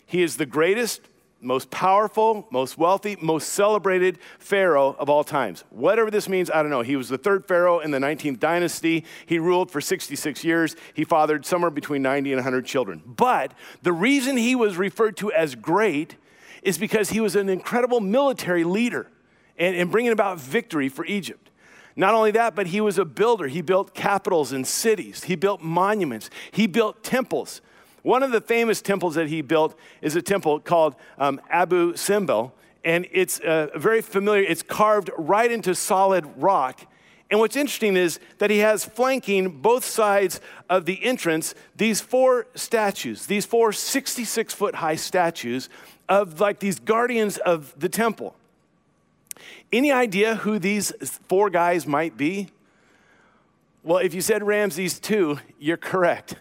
He 0.07 0.23
is 0.23 0.37
the 0.37 0.47
greatest 0.47 1.03
most 1.47 1.71
powerful, 1.71 2.47
most 2.51 2.77
wealthy, 2.77 3.17
most 3.21 3.51
celebrated 3.51 4.19
pharaoh 4.39 4.97
of 4.99 5.09
all 5.09 5.25
times. 5.25 5.65
Whatever 5.71 6.11
this 6.11 6.29
means, 6.29 6.51
I 6.51 6.63
don't 6.63 6.71
know. 6.71 6.83
He 6.83 6.97
was 6.97 7.09
the 7.09 7.19
third 7.19 7.47
pharaoh 7.47 7.79
in 7.79 7.91
the 7.91 7.99
19th 7.99 8.41
dynasty. 8.41 9.05
He 9.25 9.39
ruled 9.39 9.71
for 9.71 9.81
66 9.81 10.45
years. 10.45 10.77
He 10.95 11.05
fathered 11.05 11.47
somewhere 11.47 11.71
between 11.71 12.03
90 12.03 12.33
and 12.33 12.39
100 12.39 12.67
children. 12.67 13.03
But 13.07 13.53
the 13.83 13.93
reason 13.93 14.37
he 14.37 14.55
was 14.55 14.77
referred 14.77 15.17
to 15.19 15.33
as 15.33 15.55
great 15.55 16.17
is 16.63 16.79
because 16.79 17.11
he 17.11 17.21
was 17.21 17.37
an 17.37 17.49
incredible 17.49 18.01
military 18.01 18.65
leader 18.65 19.09
and, 19.57 19.77
and 19.77 19.91
bringing 19.91 20.13
about 20.13 20.41
victory 20.41 20.89
for 20.89 21.05
Egypt. 21.07 21.51
Not 21.95 22.13
only 22.13 22.33
that, 22.33 22.55
but 22.55 22.67
he 22.67 22.81
was 22.83 22.99
a 22.99 23.07
builder. 23.07 23.47
He 23.49 23.63
built 23.63 23.95
capitals 23.95 24.53
and 24.53 24.67
cities. 24.67 25.25
He 25.25 25.37
built 25.37 25.63
monuments. 25.63 26.29
He 26.51 26.67
built 26.67 27.03
temples. 27.03 27.63
One 28.07 28.23
of 28.23 28.31
the 28.31 28.41
famous 28.41 28.81
temples 28.81 29.17
that 29.17 29.27
he 29.27 29.43
built 29.43 29.77
is 30.01 30.15
a 30.15 30.23
temple 30.23 30.61
called 30.61 30.95
um, 31.19 31.41
Abu 31.51 31.95
Simbel, 31.95 32.53
and 32.85 33.05
it's 33.11 33.41
uh, 33.41 33.67
very 33.75 34.01
familiar. 34.01 34.45
It's 34.45 34.63
carved 34.63 35.11
right 35.19 35.51
into 35.51 35.75
solid 35.75 36.25
rock. 36.37 36.87
And 37.33 37.41
what's 37.41 37.57
interesting 37.57 37.97
is 37.97 38.21
that 38.39 38.49
he 38.49 38.59
has 38.59 38.85
flanking 38.85 39.61
both 39.61 39.85
sides 39.85 40.41
of 40.71 40.85
the 40.85 41.05
entrance 41.05 41.57
these 41.75 42.01
four 42.01 42.47
statues, 42.55 43.27
these 43.27 43.45
four 43.45 43.73
66 43.73 44.55
foot 44.55 44.77
high 44.77 44.95
statues 44.95 45.69
of 46.09 46.39
like 46.39 46.61
these 46.61 46.79
guardians 46.79 47.39
of 47.39 47.75
the 47.77 47.89
temple. 47.89 48.37
Any 49.73 49.91
idea 49.91 50.37
who 50.37 50.61
these 50.61 50.93
four 51.27 51.51
guys 51.51 51.89
might 51.89 52.17
be? 52.17 52.51
Well, 53.83 53.99
if 53.99 54.15
you 54.15 54.21
said 54.21 54.45
Ramses 54.45 55.01
II, 55.11 55.39
you're 55.59 55.77
correct. 55.77 56.37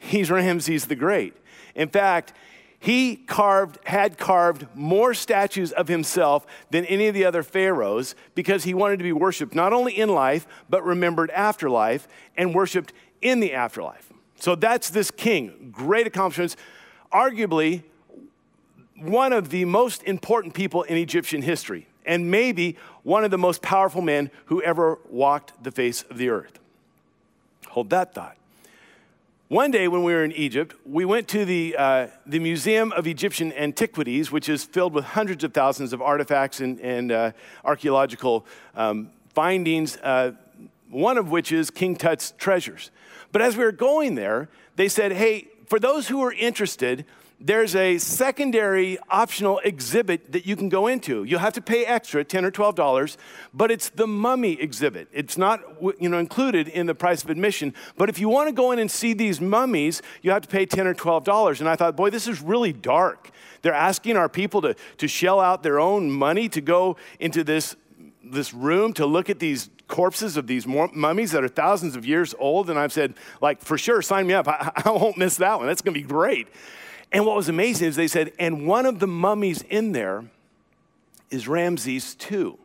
He's 0.00 0.30
Ramses 0.30 0.86
the 0.86 0.96
Great. 0.96 1.34
In 1.74 1.88
fact, 1.88 2.32
he 2.78 3.16
carved, 3.16 3.78
had 3.84 4.16
carved 4.16 4.66
more 4.74 5.12
statues 5.12 5.70
of 5.70 5.86
himself 5.88 6.46
than 6.70 6.86
any 6.86 7.06
of 7.06 7.14
the 7.14 7.26
other 7.26 7.42
pharaohs 7.42 8.14
because 8.34 8.64
he 8.64 8.72
wanted 8.72 8.96
to 8.96 9.04
be 9.04 9.12
worshiped 9.12 9.54
not 9.54 9.74
only 9.74 9.96
in 9.96 10.08
life, 10.08 10.46
but 10.70 10.82
remembered 10.82 11.30
after 11.30 11.68
life 11.68 12.08
and 12.38 12.54
worshiped 12.54 12.94
in 13.20 13.40
the 13.40 13.52
afterlife. 13.52 14.10
So 14.36 14.54
that's 14.54 14.88
this 14.88 15.10
king. 15.10 15.68
Great 15.70 16.06
accomplishments. 16.06 16.56
Arguably, 17.12 17.82
one 18.96 19.34
of 19.34 19.50
the 19.50 19.66
most 19.66 20.02
important 20.04 20.54
people 20.54 20.82
in 20.84 20.96
Egyptian 20.96 21.42
history, 21.42 21.86
and 22.06 22.30
maybe 22.30 22.78
one 23.02 23.24
of 23.24 23.30
the 23.30 23.38
most 23.38 23.60
powerful 23.60 24.00
men 24.00 24.30
who 24.46 24.62
ever 24.62 24.98
walked 25.10 25.62
the 25.62 25.70
face 25.70 26.02
of 26.04 26.16
the 26.16 26.30
earth. 26.30 26.58
Hold 27.68 27.90
that 27.90 28.14
thought. 28.14 28.36
One 29.50 29.72
day 29.72 29.88
when 29.88 30.04
we 30.04 30.12
were 30.12 30.22
in 30.22 30.30
Egypt, 30.30 30.76
we 30.86 31.04
went 31.04 31.26
to 31.30 31.44
the, 31.44 31.74
uh, 31.76 32.06
the 32.24 32.38
Museum 32.38 32.92
of 32.92 33.08
Egyptian 33.08 33.52
Antiquities, 33.54 34.30
which 34.30 34.48
is 34.48 34.62
filled 34.62 34.94
with 34.94 35.04
hundreds 35.04 35.42
of 35.42 35.52
thousands 35.52 35.92
of 35.92 36.00
artifacts 36.00 36.60
and, 36.60 36.78
and 36.78 37.10
uh, 37.10 37.32
archaeological 37.64 38.46
um, 38.76 39.10
findings, 39.34 39.96
uh, 40.04 40.34
one 40.88 41.18
of 41.18 41.32
which 41.32 41.50
is 41.50 41.68
King 41.68 41.96
Tut's 41.96 42.32
treasures. 42.38 42.92
But 43.32 43.42
as 43.42 43.56
we 43.56 43.64
were 43.64 43.72
going 43.72 44.14
there, 44.14 44.48
they 44.76 44.86
said, 44.86 45.10
hey, 45.10 45.48
for 45.66 45.80
those 45.80 46.06
who 46.06 46.22
are 46.22 46.32
interested, 46.32 47.04
there's 47.42 47.74
a 47.74 47.96
secondary 47.96 48.98
optional 49.08 49.60
exhibit 49.64 50.32
that 50.32 50.44
you 50.44 50.56
can 50.56 50.68
go 50.68 50.86
into. 50.86 51.24
You'll 51.24 51.40
have 51.40 51.54
to 51.54 51.62
pay 51.62 51.86
extra, 51.86 52.22
10 52.22 52.44
or 52.44 52.50
12 52.50 52.74
dollars, 52.74 53.16
but 53.54 53.70
it's 53.70 53.88
the 53.88 54.06
mummy 54.06 54.60
exhibit. 54.60 55.08
It's 55.10 55.38
not 55.38 55.60
you 55.98 56.10
know 56.10 56.18
included 56.18 56.68
in 56.68 56.86
the 56.86 56.94
price 56.94 57.24
of 57.24 57.30
admission, 57.30 57.74
but 57.96 58.10
if 58.10 58.18
you 58.18 58.28
want 58.28 58.48
to 58.48 58.52
go 58.52 58.72
in 58.72 58.78
and 58.78 58.90
see 58.90 59.14
these 59.14 59.40
mummies, 59.40 60.02
you 60.20 60.30
have 60.30 60.42
to 60.42 60.48
pay 60.48 60.66
10 60.66 60.86
or 60.86 60.92
12 60.92 61.24
dollars. 61.24 61.60
And 61.60 61.68
I 61.68 61.76
thought, 61.76 61.96
boy, 61.96 62.10
this 62.10 62.28
is 62.28 62.42
really 62.42 62.74
dark. 62.74 63.30
They're 63.62 63.72
asking 63.72 64.16
our 64.16 64.28
people 64.28 64.60
to, 64.62 64.76
to 64.98 65.08
shell 65.08 65.40
out 65.40 65.62
their 65.62 65.80
own 65.80 66.10
money 66.10 66.48
to 66.50 66.60
go 66.60 66.96
into 67.18 67.42
this, 67.42 67.74
this 68.22 68.52
room 68.52 68.92
to 68.94 69.06
look 69.06 69.30
at 69.30 69.38
these 69.38 69.70
corpses 69.88 70.36
of 70.36 70.46
these 70.46 70.66
mummies 70.66 71.32
that 71.32 71.42
are 71.42 71.48
thousands 71.48 71.96
of 71.96 72.06
years 72.06 72.34
old. 72.38 72.70
And 72.70 72.78
I've 72.78 72.92
said, 72.92 73.14
like, 73.40 73.60
for 73.60 73.76
sure, 73.76 74.02
sign 74.02 74.26
me 74.26 74.34
up. 74.34 74.46
I, 74.48 74.72
I 74.84 74.90
won't 74.90 75.16
miss 75.18 75.36
that 75.36 75.58
one. 75.58 75.66
That's 75.66 75.82
going 75.82 75.94
to 75.94 76.00
be 76.00 76.06
great. 76.06 76.48
And 77.12 77.26
what 77.26 77.36
was 77.36 77.48
amazing 77.48 77.88
is 77.88 77.96
they 77.96 78.08
said, 78.08 78.32
and 78.38 78.66
one 78.66 78.86
of 78.86 79.00
the 79.00 79.06
mummies 79.06 79.62
in 79.62 79.92
there 79.92 80.24
is 81.30 81.48
Ramses 81.48 82.16
II. 82.30 82.56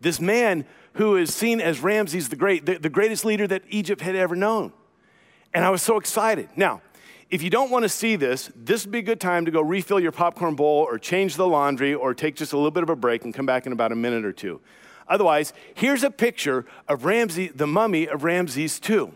This 0.00 0.20
man 0.20 0.64
who 0.94 1.16
is 1.16 1.34
seen 1.34 1.60
as 1.60 1.80
Ramses 1.80 2.28
the 2.28 2.36
Great, 2.36 2.66
the, 2.66 2.78
the 2.78 2.88
greatest 2.88 3.24
leader 3.24 3.46
that 3.46 3.62
Egypt 3.68 4.00
had 4.00 4.14
ever 4.14 4.36
known. 4.36 4.72
And 5.52 5.64
I 5.64 5.70
was 5.70 5.82
so 5.82 5.98
excited. 5.98 6.48
Now, 6.56 6.82
if 7.30 7.42
you 7.42 7.50
don't 7.50 7.70
want 7.70 7.82
to 7.84 7.88
see 7.88 8.16
this, 8.16 8.50
this 8.54 8.84
would 8.84 8.92
be 8.92 8.98
a 8.98 9.02
good 9.02 9.20
time 9.20 9.44
to 9.44 9.50
go 9.50 9.60
refill 9.60 9.98
your 9.98 10.12
popcorn 10.12 10.54
bowl 10.54 10.86
or 10.88 10.98
change 10.98 11.36
the 11.36 11.46
laundry 11.46 11.94
or 11.94 12.14
take 12.14 12.36
just 12.36 12.52
a 12.52 12.56
little 12.56 12.70
bit 12.70 12.82
of 12.82 12.90
a 12.90 12.96
break 12.96 13.24
and 13.24 13.34
come 13.34 13.46
back 13.46 13.66
in 13.66 13.72
about 13.72 13.92
a 13.92 13.96
minute 13.96 14.24
or 14.24 14.32
two. 14.32 14.60
Otherwise, 15.08 15.52
here's 15.74 16.02
a 16.02 16.10
picture 16.10 16.64
of 16.88 17.04
Ramses, 17.04 17.50
the 17.54 17.66
mummy 17.66 18.08
of 18.08 18.24
Ramses 18.24 18.80
II. 18.88 19.10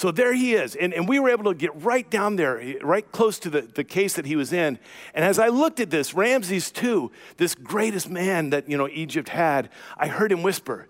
So 0.00 0.10
there 0.10 0.32
he 0.32 0.54
is. 0.54 0.76
And, 0.76 0.94
and 0.94 1.06
we 1.06 1.18
were 1.18 1.28
able 1.28 1.44
to 1.44 1.54
get 1.54 1.72
right 1.82 2.08
down 2.08 2.36
there, 2.36 2.78
right 2.80 3.12
close 3.12 3.38
to 3.40 3.50
the, 3.50 3.60
the 3.60 3.84
case 3.84 4.14
that 4.14 4.24
he 4.24 4.34
was 4.34 4.50
in. 4.50 4.78
And 5.12 5.26
as 5.26 5.38
I 5.38 5.48
looked 5.48 5.78
at 5.78 5.90
this, 5.90 6.14
Ramses 6.14 6.72
II, 6.82 7.10
this 7.36 7.54
greatest 7.54 8.08
man 8.08 8.48
that 8.48 8.66
you 8.66 8.78
know 8.78 8.88
Egypt 8.88 9.28
had, 9.28 9.68
I 9.98 10.06
heard 10.06 10.32
him 10.32 10.42
whisper, 10.42 10.88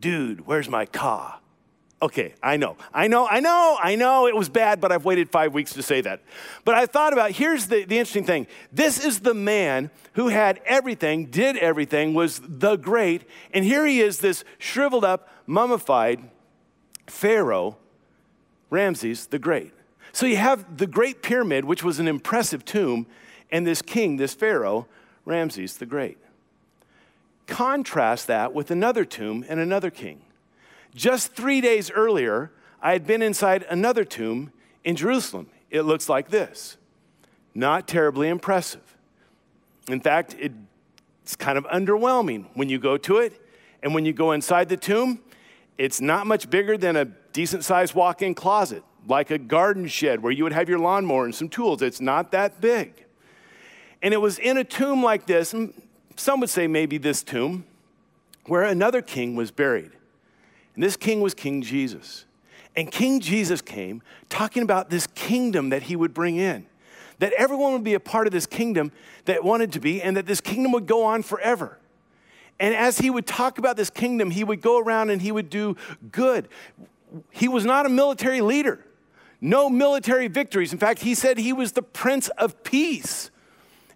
dude, 0.00 0.46
where's 0.46 0.70
my 0.70 0.86
ka? 0.86 1.38
Okay, 2.00 2.32
I 2.42 2.56
know, 2.56 2.78
I 2.94 3.08
know, 3.08 3.28
I 3.30 3.40
know, 3.40 3.76
I 3.78 3.94
know 3.94 4.26
it 4.26 4.34
was 4.34 4.48
bad, 4.48 4.80
but 4.80 4.90
I've 4.90 5.04
waited 5.04 5.28
five 5.28 5.52
weeks 5.52 5.74
to 5.74 5.82
say 5.82 6.00
that. 6.00 6.22
But 6.64 6.76
I 6.76 6.86
thought 6.86 7.12
about 7.12 7.32
here's 7.32 7.66
the, 7.66 7.84
the 7.84 7.98
interesting 7.98 8.24
thing 8.24 8.46
this 8.72 9.04
is 9.04 9.20
the 9.20 9.34
man 9.34 9.90
who 10.14 10.28
had 10.28 10.62
everything, 10.64 11.26
did 11.26 11.58
everything, 11.58 12.14
was 12.14 12.40
the 12.42 12.76
great, 12.76 13.28
and 13.52 13.66
here 13.66 13.84
he 13.84 14.00
is, 14.00 14.20
this 14.20 14.44
shriveled 14.56 15.04
up, 15.04 15.28
mummified 15.46 16.30
Pharaoh 17.06 17.76
Ramses 18.74 19.26
the 19.26 19.38
Great. 19.38 19.72
So 20.12 20.26
you 20.26 20.36
have 20.36 20.78
the 20.78 20.88
Great 20.88 21.22
Pyramid, 21.22 21.64
which 21.64 21.84
was 21.84 22.00
an 22.00 22.08
impressive 22.08 22.64
tomb, 22.64 23.06
and 23.52 23.64
this 23.64 23.80
king, 23.80 24.16
this 24.16 24.34
Pharaoh, 24.34 24.88
Ramses 25.24 25.76
the 25.76 25.86
Great. 25.86 26.18
Contrast 27.46 28.26
that 28.26 28.52
with 28.52 28.72
another 28.72 29.04
tomb 29.04 29.44
and 29.48 29.60
another 29.60 29.90
king. 29.90 30.22
Just 30.92 31.34
three 31.34 31.60
days 31.60 31.88
earlier, 31.88 32.50
I 32.82 32.92
had 32.92 33.06
been 33.06 33.22
inside 33.22 33.64
another 33.70 34.04
tomb 34.04 34.50
in 34.82 34.96
Jerusalem. 34.96 35.48
It 35.70 35.82
looks 35.82 36.08
like 36.08 36.30
this. 36.30 36.76
Not 37.54 37.86
terribly 37.86 38.28
impressive. 38.28 38.96
In 39.88 40.00
fact, 40.00 40.34
it's 40.40 41.36
kind 41.36 41.58
of 41.58 41.64
underwhelming 41.66 42.46
when 42.54 42.68
you 42.68 42.78
go 42.80 42.96
to 42.96 43.18
it. 43.18 43.40
And 43.84 43.94
when 43.94 44.04
you 44.04 44.12
go 44.12 44.32
inside 44.32 44.68
the 44.68 44.76
tomb, 44.76 45.20
it's 45.78 46.00
not 46.00 46.26
much 46.26 46.50
bigger 46.50 46.76
than 46.76 46.96
a 46.96 47.06
decent 47.34 47.64
sized 47.64 47.94
walk 47.94 48.22
in 48.22 48.34
closet, 48.34 48.82
like 49.06 49.30
a 49.30 49.36
garden 49.36 49.86
shed 49.86 50.22
where 50.22 50.32
you 50.32 50.44
would 50.44 50.54
have 50.54 50.70
your 50.70 50.78
lawnmower 50.78 51.26
and 51.26 51.34
some 51.34 51.50
tools. 51.50 51.82
It's 51.82 52.00
not 52.00 52.32
that 52.32 52.62
big. 52.62 53.04
And 54.00 54.14
it 54.14 54.18
was 54.18 54.38
in 54.38 54.56
a 54.56 54.64
tomb 54.64 55.02
like 55.02 55.26
this, 55.26 55.52
and 55.52 55.74
some 56.16 56.40
would 56.40 56.48
say 56.48 56.66
maybe 56.66 56.96
this 56.96 57.22
tomb, 57.22 57.66
where 58.46 58.62
another 58.62 59.02
king 59.02 59.36
was 59.36 59.50
buried. 59.50 59.90
And 60.74 60.82
this 60.82 60.96
king 60.96 61.20
was 61.20 61.34
King 61.34 61.60
Jesus. 61.62 62.24
And 62.76 62.90
King 62.90 63.20
Jesus 63.20 63.60
came 63.62 64.02
talking 64.28 64.62
about 64.62 64.90
this 64.90 65.06
kingdom 65.08 65.70
that 65.70 65.84
he 65.84 65.96
would 65.96 66.12
bring 66.12 66.36
in, 66.36 66.66
that 67.18 67.32
everyone 67.34 67.72
would 67.72 67.84
be 67.84 67.94
a 67.94 68.00
part 68.00 68.26
of 68.26 68.32
this 68.32 68.46
kingdom 68.46 68.92
that 69.26 69.44
wanted 69.44 69.72
to 69.72 69.80
be, 69.80 70.02
and 70.02 70.16
that 70.16 70.26
this 70.26 70.40
kingdom 70.40 70.72
would 70.72 70.86
go 70.86 71.04
on 71.04 71.22
forever. 71.22 71.78
And 72.60 72.74
as 72.74 72.98
he 72.98 73.10
would 73.10 73.26
talk 73.26 73.58
about 73.58 73.76
this 73.76 73.90
kingdom, 73.90 74.30
he 74.30 74.44
would 74.44 74.60
go 74.60 74.78
around 74.78 75.10
and 75.10 75.20
he 75.20 75.32
would 75.32 75.50
do 75.50 75.76
good. 76.12 76.48
He 77.30 77.48
was 77.48 77.64
not 77.64 77.86
a 77.86 77.88
military 77.88 78.40
leader, 78.40 78.84
no 79.40 79.68
military 79.68 80.28
victories. 80.28 80.72
In 80.72 80.78
fact, 80.78 81.02
he 81.02 81.14
said 81.14 81.38
he 81.38 81.52
was 81.52 81.72
the 81.72 81.82
prince 81.82 82.28
of 82.30 82.62
peace. 82.64 83.30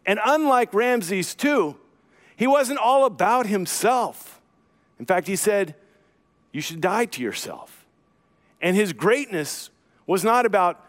And 0.06 0.18
unlike 0.24 0.72
Ramses 0.72 1.36
II, 1.42 1.76
he 2.36 2.46
wasn't 2.46 2.78
all 2.78 3.04
about 3.04 3.46
himself. 3.46 4.40
In 4.98 5.06
fact, 5.06 5.26
he 5.26 5.36
said, 5.36 5.74
You 6.52 6.60
should 6.60 6.80
die 6.80 7.06
to 7.06 7.22
yourself. 7.22 7.86
And 8.60 8.76
his 8.76 8.92
greatness 8.92 9.70
was 10.06 10.24
not 10.24 10.46
about 10.46 10.84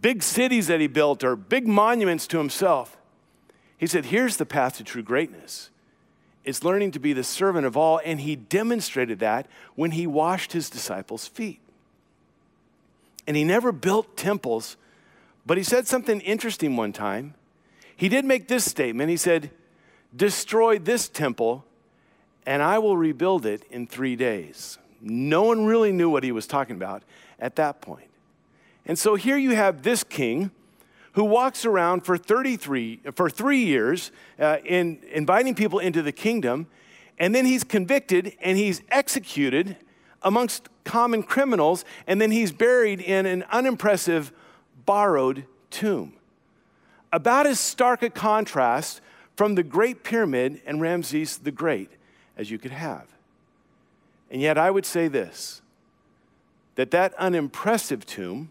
big 0.00 0.22
cities 0.22 0.66
that 0.66 0.80
he 0.80 0.86
built 0.86 1.22
or 1.22 1.36
big 1.36 1.66
monuments 1.66 2.26
to 2.28 2.38
himself. 2.38 2.96
He 3.76 3.86
said, 3.86 4.06
Here's 4.06 4.36
the 4.36 4.46
path 4.46 4.76
to 4.78 4.84
true 4.84 5.02
greatness 5.02 5.70
it's 6.44 6.62
learning 6.62 6.90
to 6.90 6.98
be 6.98 7.14
the 7.14 7.24
servant 7.24 7.66
of 7.66 7.76
all, 7.76 8.00
and 8.04 8.20
he 8.20 8.36
demonstrated 8.36 9.18
that 9.20 9.46
when 9.74 9.92
he 9.92 10.06
washed 10.06 10.52
his 10.52 10.68
disciples' 10.68 11.26
feet. 11.26 11.60
And 13.26 13.36
he 13.36 13.44
never 13.44 13.72
built 13.72 14.16
temples, 14.16 14.76
but 15.46 15.56
he 15.56 15.64
said 15.64 15.86
something 15.86 16.20
interesting 16.20 16.76
one 16.76 16.92
time. 16.92 17.34
He 17.96 18.08
did 18.08 18.24
make 18.24 18.48
this 18.48 18.64
statement. 18.64 19.10
He 19.10 19.16
said, 19.16 19.50
Destroy 20.14 20.78
this 20.78 21.08
temple, 21.08 21.64
and 22.46 22.62
I 22.62 22.78
will 22.78 22.96
rebuild 22.96 23.46
it 23.46 23.64
in 23.70 23.86
three 23.86 24.14
days. 24.14 24.78
No 25.00 25.42
one 25.42 25.66
really 25.66 25.92
knew 25.92 26.08
what 26.08 26.22
he 26.22 26.32
was 26.32 26.46
talking 26.46 26.76
about 26.76 27.02
at 27.38 27.56
that 27.56 27.80
point. 27.80 28.08
And 28.86 28.98
so 28.98 29.14
here 29.14 29.36
you 29.36 29.54
have 29.54 29.82
this 29.82 30.04
king 30.04 30.50
who 31.12 31.24
walks 31.24 31.64
around 31.64 32.04
for 32.04 32.16
33 32.18 33.00
for 33.14 33.30
three 33.30 33.64
years 33.64 34.12
uh, 34.38 34.58
in 34.64 34.98
inviting 35.12 35.54
people 35.54 35.78
into 35.78 36.02
the 36.02 36.12
kingdom 36.12 36.66
and 37.18 37.34
then 37.34 37.44
he's 37.44 37.64
convicted 37.64 38.36
and 38.40 38.58
he's 38.58 38.82
executed 38.90 39.76
amongst 40.24 40.68
common 40.84 41.22
criminals 41.22 41.84
and 42.06 42.20
then 42.20 42.30
he's 42.30 42.52
buried 42.52 43.00
in 43.00 43.26
an 43.26 43.44
unimpressive 43.50 44.32
borrowed 44.84 45.44
tomb 45.70 46.12
about 47.12 47.46
as 47.46 47.60
stark 47.60 48.02
a 48.02 48.10
contrast 48.10 49.00
from 49.36 49.54
the 49.54 49.62
great 49.62 50.02
pyramid 50.02 50.60
and 50.66 50.80
ramses 50.80 51.38
the 51.38 51.50
great 51.50 51.90
as 52.36 52.50
you 52.50 52.58
could 52.58 52.72
have 52.72 53.06
and 54.30 54.42
yet 54.42 54.58
i 54.58 54.70
would 54.70 54.86
say 54.86 55.08
this 55.08 55.62
that 56.74 56.90
that 56.90 57.14
unimpressive 57.14 58.04
tomb 58.04 58.48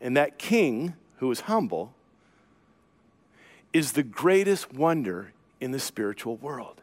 and 0.00 0.16
that 0.16 0.38
king 0.38 0.94
who 1.24 1.30
is 1.30 1.40
humble, 1.40 1.94
is 3.72 3.92
the 3.92 4.02
greatest 4.02 4.72
wonder 4.74 5.32
in 5.60 5.70
the 5.70 5.78
spiritual 5.78 6.36
world. 6.36 6.82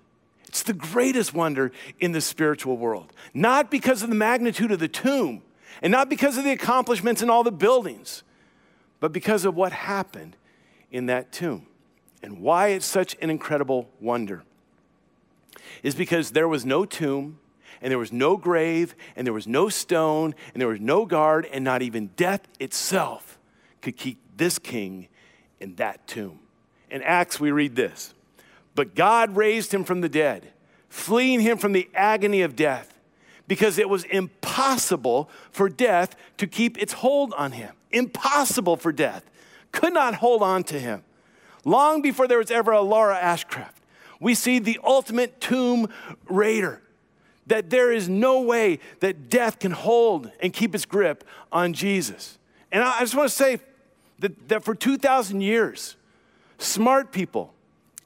It's 0.51 0.63
the 0.63 0.73
greatest 0.73 1.33
wonder 1.33 1.71
in 2.01 2.11
the 2.11 2.19
spiritual 2.19 2.75
world. 2.75 3.13
Not 3.33 3.71
because 3.71 4.03
of 4.03 4.09
the 4.09 4.15
magnitude 4.15 4.69
of 4.69 4.79
the 4.79 4.89
tomb 4.89 5.43
and 5.81 5.91
not 5.91 6.09
because 6.09 6.37
of 6.37 6.43
the 6.43 6.51
accomplishments 6.51 7.21
in 7.21 7.29
all 7.29 7.41
the 7.41 7.53
buildings, 7.53 8.23
but 8.99 9.13
because 9.13 9.45
of 9.45 9.55
what 9.55 9.71
happened 9.71 10.35
in 10.91 11.05
that 11.05 11.31
tomb 11.31 11.67
and 12.21 12.41
why 12.41 12.67
it's 12.67 12.85
such 12.85 13.15
an 13.21 13.29
incredible 13.29 13.89
wonder. 14.01 14.43
Is 15.83 15.95
because 15.95 16.31
there 16.31 16.49
was 16.49 16.65
no 16.65 16.83
tomb 16.83 17.39
and 17.81 17.89
there 17.89 17.97
was 17.97 18.11
no 18.11 18.35
grave 18.35 18.93
and 19.15 19.25
there 19.25 19.33
was 19.33 19.47
no 19.47 19.69
stone 19.69 20.35
and 20.53 20.59
there 20.59 20.67
was 20.67 20.81
no 20.81 21.05
guard 21.05 21.47
and 21.53 21.63
not 21.63 21.81
even 21.81 22.07
death 22.17 22.41
itself 22.59 23.39
could 23.79 23.95
keep 23.95 24.19
this 24.35 24.59
king 24.59 25.07
in 25.61 25.75
that 25.75 26.05
tomb. 26.07 26.39
In 26.89 27.01
Acts, 27.03 27.39
we 27.39 27.51
read 27.51 27.77
this 27.77 28.13
But 28.75 28.95
God 28.95 29.35
raised 29.35 29.73
him 29.73 29.83
from 29.83 30.01
the 30.01 30.09
dead, 30.09 30.51
fleeing 30.89 31.41
him 31.41 31.57
from 31.57 31.73
the 31.73 31.89
agony 31.93 32.41
of 32.41 32.55
death, 32.55 32.99
because 33.47 33.77
it 33.77 33.89
was 33.89 34.03
impossible 34.05 35.29
for 35.51 35.67
death 35.67 36.15
to 36.37 36.47
keep 36.47 36.81
its 36.81 36.93
hold 36.93 37.33
on 37.33 37.51
him. 37.51 37.73
Impossible 37.91 38.77
for 38.77 38.91
death. 38.91 39.29
Could 39.71 39.93
not 39.93 40.15
hold 40.15 40.41
on 40.41 40.63
to 40.65 40.79
him. 40.79 41.03
Long 41.65 42.01
before 42.01 42.27
there 42.27 42.37
was 42.37 42.51
ever 42.51 42.71
a 42.71 42.81
Laura 42.81 43.17
Ashcraft, 43.17 43.73
we 44.19 44.35
see 44.35 44.59
the 44.59 44.79
ultimate 44.83 45.41
tomb 45.41 45.89
raider 46.29 46.81
that 47.47 47.69
there 47.69 47.91
is 47.91 48.07
no 48.07 48.41
way 48.41 48.79
that 48.99 49.29
death 49.29 49.59
can 49.59 49.71
hold 49.71 50.31
and 50.39 50.53
keep 50.53 50.73
its 50.73 50.85
grip 50.85 51.23
on 51.51 51.73
Jesus. 51.73 52.37
And 52.71 52.83
I 52.83 52.99
just 52.99 53.15
want 53.15 53.29
to 53.29 53.35
say 53.35 53.59
that, 54.19 54.47
that 54.47 54.63
for 54.63 54.75
2,000 54.75 55.41
years, 55.41 55.97
smart 56.59 57.11
people, 57.11 57.53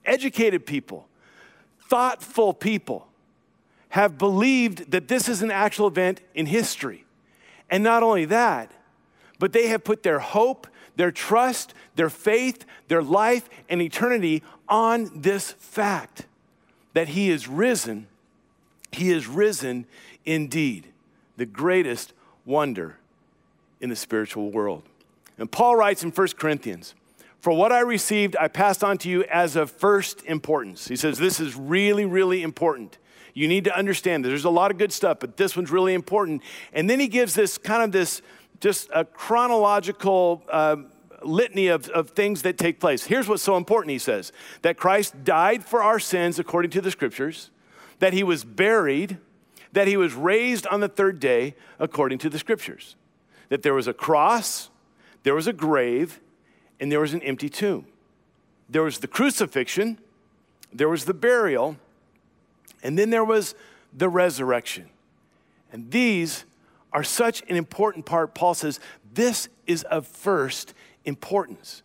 educated 0.06 0.66
people, 0.66 1.08
thoughtful 1.90 2.54
people 2.54 3.08
have 3.90 4.18
believed 4.18 4.92
that 4.92 5.08
this 5.08 5.30
is 5.30 5.42
an 5.42 5.52
actual 5.52 5.88
event 5.88 6.22
in 6.34 6.46
history. 6.46 7.06
And 7.70 7.84
not 7.84 8.04
only 8.04 8.26
that, 8.26 8.72
but 9.40 9.54
they 9.54 9.68
have 9.68 9.84
put 9.84 10.04
their 10.04 10.20
hope, 10.20 10.68
their 10.96 11.12
trust, 11.12 11.74
their 11.96 12.10
faith, 12.10 12.66
their 12.88 13.02
life, 13.02 13.50
and 13.70 13.82
eternity 13.82 14.44
on 14.68 15.10
this 15.16 15.52
fact 15.54 16.26
that 16.94 17.10
He 17.10 17.30
is 17.30 17.48
risen. 17.48 18.08
He 18.92 19.12
is 19.12 19.28
risen 19.28 19.86
indeed, 20.26 20.88
the 21.38 21.46
greatest 21.46 22.14
wonder 22.46 22.98
in 23.82 23.90
the 23.90 23.96
spiritual 23.96 24.52
world. 24.52 24.84
And 25.38 25.52
Paul 25.52 25.76
writes 25.76 26.04
in 26.04 26.12
1 26.12 26.28
Corinthians, 26.38 26.96
For 27.46 27.56
what 27.56 27.72
I 27.72 27.82
received, 27.82 28.36
I 28.40 28.48
passed 28.48 28.84
on 28.84 28.98
to 28.98 29.08
you 29.08 29.24
as 29.26 29.56
of 29.56 29.70
first 29.70 30.26
importance. 30.26 30.88
He 30.88 30.96
says, 30.96 31.20
This 31.20 31.40
is 31.40 31.56
really, 31.56 32.04
really 32.04 32.42
important. 32.42 32.98
You 33.36 33.48
need 33.48 33.66
to 33.66 33.78
understand 33.78 34.26
that 34.26 34.30
there's 34.30 34.46
a 34.46 34.50
lot 34.50 34.72
of 34.72 34.80
good 34.80 34.92
stuff, 34.92 35.20
but 35.20 35.38
this 35.38 35.56
one's 35.56 35.70
really 35.70 35.94
important. 35.94 36.42
And 36.74 36.90
then 36.90 37.00
he 37.00 37.08
gives 37.08 37.36
this 37.36 37.60
kind 37.60 37.84
of 37.84 37.92
this, 37.92 38.24
just 38.62 38.90
a 38.92 39.06
chronological 39.06 40.42
uh, 40.50 40.78
litany 41.22 41.68
of, 41.68 41.88
of 41.90 42.10
things 42.10 42.42
that 42.42 42.58
take 42.58 42.80
place. 42.80 43.04
Here's 43.04 43.28
what's 43.28 43.44
so 43.44 43.58
important, 43.58 43.92
he 43.92 44.00
says 44.00 44.32
that 44.64 44.76
Christ 44.76 45.24
died 45.24 45.64
for 45.64 45.84
our 45.84 46.00
sins 46.00 46.40
according 46.40 46.72
to 46.72 46.82
the 46.82 46.90
scriptures, 46.90 47.52
that 48.00 48.14
he 48.14 48.24
was 48.24 48.44
buried, 48.44 49.20
that 49.72 49.88
he 49.88 49.98
was 49.98 50.16
raised 50.16 50.66
on 50.66 50.80
the 50.80 50.90
third 50.90 51.20
day 51.20 51.54
according 51.78 52.18
to 52.18 52.30
the 52.32 52.40
scriptures, 52.40 52.96
that 53.50 53.62
there 53.62 53.76
was 53.76 53.88
a 53.88 53.94
cross, 53.94 54.72
there 55.22 55.36
was 55.36 55.46
a 55.46 55.54
grave, 55.54 56.22
and 56.80 56.92
there 56.92 57.00
was 57.00 57.14
an 57.14 57.22
empty 57.22 57.50
tomb. 57.50 57.86
There 58.70 58.84
was 58.84 59.00
the 59.00 59.08
crucifixion, 59.08 60.00
there 60.74 60.90
was 60.90 61.06
the 61.06 61.14
burial, 61.14 61.78
and 62.84 62.98
then 62.98 63.10
there 63.10 63.24
was 63.24 63.56
the 63.94 64.10
resurrection. 64.10 64.90
And 65.72 65.92
these 65.92 66.46
are 66.92 67.04
such 67.04 67.42
an 67.50 67.56
important 67.56 68.06
part. 68.06 68.34
Paul 68.34 68.54
says 68.54 68.80
this 69.14 69.50
is 69.68 69.84
of 69.84 70.08
first 70.08 70.74
importance. 71.06 71.84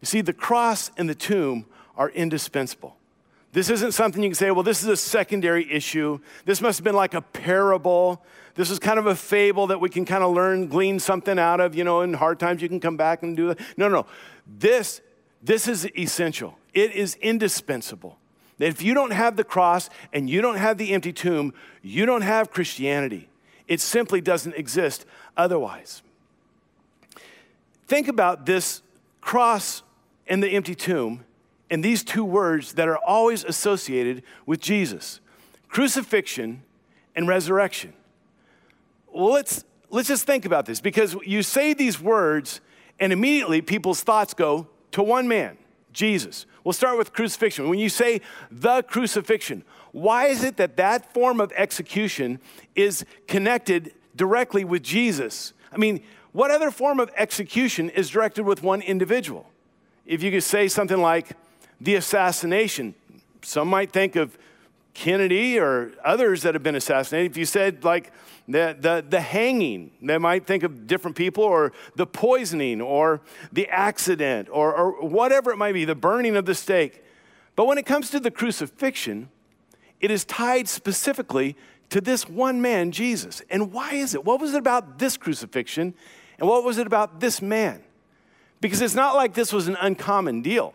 You 0.00 0.06
see, 0.06 0.20
the 0.20 0.32
cross 0.32 0.90
and 0.96 1.08
the 1.08 1.14
tomb 1.14 1.66
are 1.96 2.10
indispensable. 2.10 2.96
This 3.52 3.70
isn't 3.70 3.92
something 3.92 4.22
you 4.22 4.28
can 4.28 4.34
say, 4.34 4.50
well, 4.50 4.62
this 4.62 4.82
is 4.82 4.88
a 4.88 4.96
secondary 4.96 5.70
issue. 5.72 6.20
This 6.44 6.60
must 6.60 6.78
have 6.78 6.84
been 6.84 6.94
like 6.94 7.14
a 7.14 7.22
parable. 7.22 8.24
This 8.54 8.70
is 8.70 8.78
kind 8.78 8.98
of 8.98 9.06
a 9.06 9.14
fable 9.14 9.68
that 9.68 9.80
we 9.80 9.88
can 9.88 10.04
kind 10.04 10.22
of 10.22 10.34
learn, 10.34 10.68
glean 10.68 10.98
something 10.98 11.38
out 11.38 11.60
of. 11.60 11.74
You 11.74 11.84
know, 11.84 12.02
in 12.02 12.12
hard 12.14 12.38
times, 12.38 12.60
you 12.60 12.68
can 12.68 12.78
come 12.78 12.96
back 12.96 13.22
and 13.22 13.36
do 13.36 13.48
that. 13.48 13.60
No, 13.76 13.88
no. 13.88 14.06
This, 14.46 15.00
this 15.42 15.66
is 15.66 15.88
essential, 15.96 16.58
it 16.74 16.92
is 16.92 17.14
indispensable. 17.16 18.18
That 18.58 18.66
if 18.66 18.82
you 18.82 18.92
don't 18.92 19.12
have 19.12 19.36
the 19.36 19.44
cross 19.44 19.88
and 20.12 20.28
you 20.28 20.42
don't 20.42 20.56
have 20.56 20.78
the 20.78 20.92
empty 20.92 21.12
tomb, 21.12 21.54
you 21.80 22.06
don't 22.06 22.22
have 22.22 22.50
Christianity. 22.50 23.28
It 23.68 23.80
simply 23.80 24.20
doesn't 24.20 24.54
exist 24.56 25.06
otherwise. 25.36 26.02
Think 27.86 28.08
about 28.08 28.46
this 28.46 28.82
cross 29.20 29.82
and 30.26 30.42
the 30.42 30.48
empty 30.48 30.74
tomb 30.74 31.24
and 31.70 31.84
these 31.84 32.02
two 32.02 32.24
words 32.24 32.74
that 32.74 32.88
are 32.88 32.98
always 32.98 33.44
associated 33.44 34.22
with 34.46 34.60
Jesus 34.60 35.20
crucifixion 35.68 36.62
and 37.14 37.28
resurrection. 37.28 37.92
Well, 39.12 39.32
let's, 39.32 39.64
let's 39.90 40.08
just 40.08 40.24
think 40.24 40.46
about 40.46 40.64
this 40.64 40.80
because 40.80 41.14
you 41.26 41.42
say 41.42 41.74
these 41.74 42.00
words, 42.00 42.60
and 42.98 43.12
immediately 43.12 43.60
people's 43.60 44.02
thoughts 44.02 44.32
go 44.32 44.68
to 44.92 45.02
one 45.02 45.28
man, 45.28 45.58
Jesus. 45.92 46.46
We'll 46.64 46.72
start 46.72 46.96
with 46.96 47.12
crucifixion. 47.12 47.68
When 47.68 47.78
you 47.78 47.88
say 47.88 48.20
the 48.50 48.82
crucifixion, 48.82 49.62
why 49.92 50.26
is 50.26 50.44
it 50.44 50.56
that 50.56 50.76
that 50.76 51.12
form 51.12 51.40
of 51.40 51.52
execution 51.52 52.40
is 52.74 53.04
connected 53.26 53.92
directly 54.16 54.64
with 54.64 54.82
Jesus? 54.82 55.52
I 55.72 55.76
mean, 55.76 56.02
what 56.32 56.50
other 56.50 56.70
form 56.70 57.00
of 57.00 57.10
execution 57.16 57.90
is 57.90 58.10
directed 58.10 58.44
with 58.44 58.62
one 58.62 58.80
individual? 58.82 59.50
If 60.06 60.22
you 60.22 60.30
could 60.30 60.42
say 60.42 60.68
something 60.68 60.98
like 60.98 61.36
the 61.80 61.94
assassination, 61.94 62.94
some 63.42 63.68
might 63.68 63.92
think 63.92 64.16
of 64.16 64.36
Kennedy 64.94 65.58
or 65.58 65.92
others 66.04 66.42
that 66.42 66.54
have 66.54 66.62
been 66.62 66.74
assassinated. 66.74 67.30
If 67.30 67.36
you 67.36 67.44
said 67.44 67.84
like 67.84 68.12
the, 68.48 68.76
the, 68.78 69.04
the 69.08 69.20
hanging, 69.20 69.92
they 70.02 70.18
might 70.18 70.46
think 70.46 70.64
of 70.64 70.86
different 70.86 71.16
people, 71.16 71.44
or 71.44 71.72
the 71.94 72.06
poisoning, 72.06 72.80
or 72.80 73.20
the 73.52 73.68
accident, 73.68 74.48
or, 74.50 74.74
or 74.74 75.06
whatever 75.06 75.52
it 75.52 75.56
might 75.56 75.72
be, 75.72 75.84
the 75.84 75.94
burning 75.94 76.34
of 76.34 76.46
the 76.46 76.54
stake. 76.54 77.04
But 77.54 77.66
when 77.66 77.78
it 77.78 77.86
comes 77.86 78.10
to 78.10 78.20
the 78.20 78.30
crucifixion, 78.30 79.28
it 80.00 80.10
is 80.10 80.24
tied 80.24 80.68
specifically 80.68 81.56
to 81.90 82.00
this 82.00 82.28
one 82.28 82.60
man, 82.60 82.90
Jesus. 82.90 83.42
And 83.50 83.72
why 83.72 83.94
is 83.94 84.14
it? 84.14 84.24
What 84.24 84.40
was 84.40 84.54
it 84.54 84.58
about 84.58 84.98
this 84.98 85.16
crucifixion? 85.16 85.94
And 86.38 86.48
what 86.48 86.64
was 86.64 86.78
it 86.78 86.86
about 86.86 87.20
this 87.20 87.42
man? 87.42 87.82
Because 88.60 88.80
it's 88.80 88.94
not 88.94 89.14
like 89.14 89.34
this 89.34 89.52
was 89.52 89.68
an 89.68 89.76
uncommon 89.80 90.42
deal. 90.42 90.74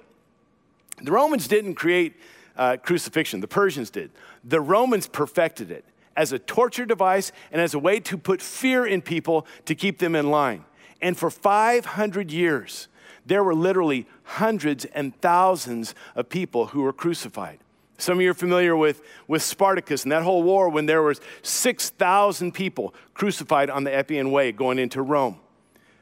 The 1.01 1.11
Romans 1.11 1.47
didn't 1.47 1.75
create 1.75 2.15
uh, 2.55 2.77
crucifixion, 2.77 3.39
the 3.39 3.47
Persians 3.47 3.89
did. 3.89 4.11
The 4.43 4.61
Romans 4.61 5.07
perfected 5.07 5.71
it 5.71 5.85
as 6.15 6.31
a 6.31 6.39
torture 6.39 6.85
device 6.85 7.31
and 7.51 7.61
as 7.61 7.73
a 7.73 7.79
way 7.79 7.99
to 8.01 8.17
put 8.17 8.41
fear 8.41 8.85
in 8.85 9.01
people 9.01 9.47
to 9.65 9.75
keep 9.75 9.99
them 9.99 10.15
in 10.15 10.29
line. 10.29 10.65
And 11.01 11.17
for 11.17 11.29
500 11.29 12.31
years, 12.31 12.87
there 13.25 13.43
were 13.43 13.55
literally 13.55 14.07
hundreds 14.23 14.85
and 14.85 15.19
thousands 15.21 15.95
of 16.15 16.29
people 16.29 16.67
who 16.67 16.81
were 16.81 16.93
crucified. 16.93 17.59
Some 17.97 18.17
of 18.17 18.21
you 18.21 18.31
are 18.31 18.35
familiar 18.35 18.75
with, 18.75 19.01
with 19.27 19.41
Spartacus 19.43 20.03
and 20.03 20.11
that 20.11 20.23
whole 20.23 20.43
war 20.43 20.69
when 20.69 20.85
there 20.85 21.01
was 21.01 21.21
6,000 21.41 22.53
people 22.53 22.93
crucified 23.13 23.69
on 23.69 23.83
the 23.83 23.93
Appian 23.93 24.31
Way 24.31 24.51
going 24.51 24.79
into 24.79 25.01
Rome. 25.01 25.39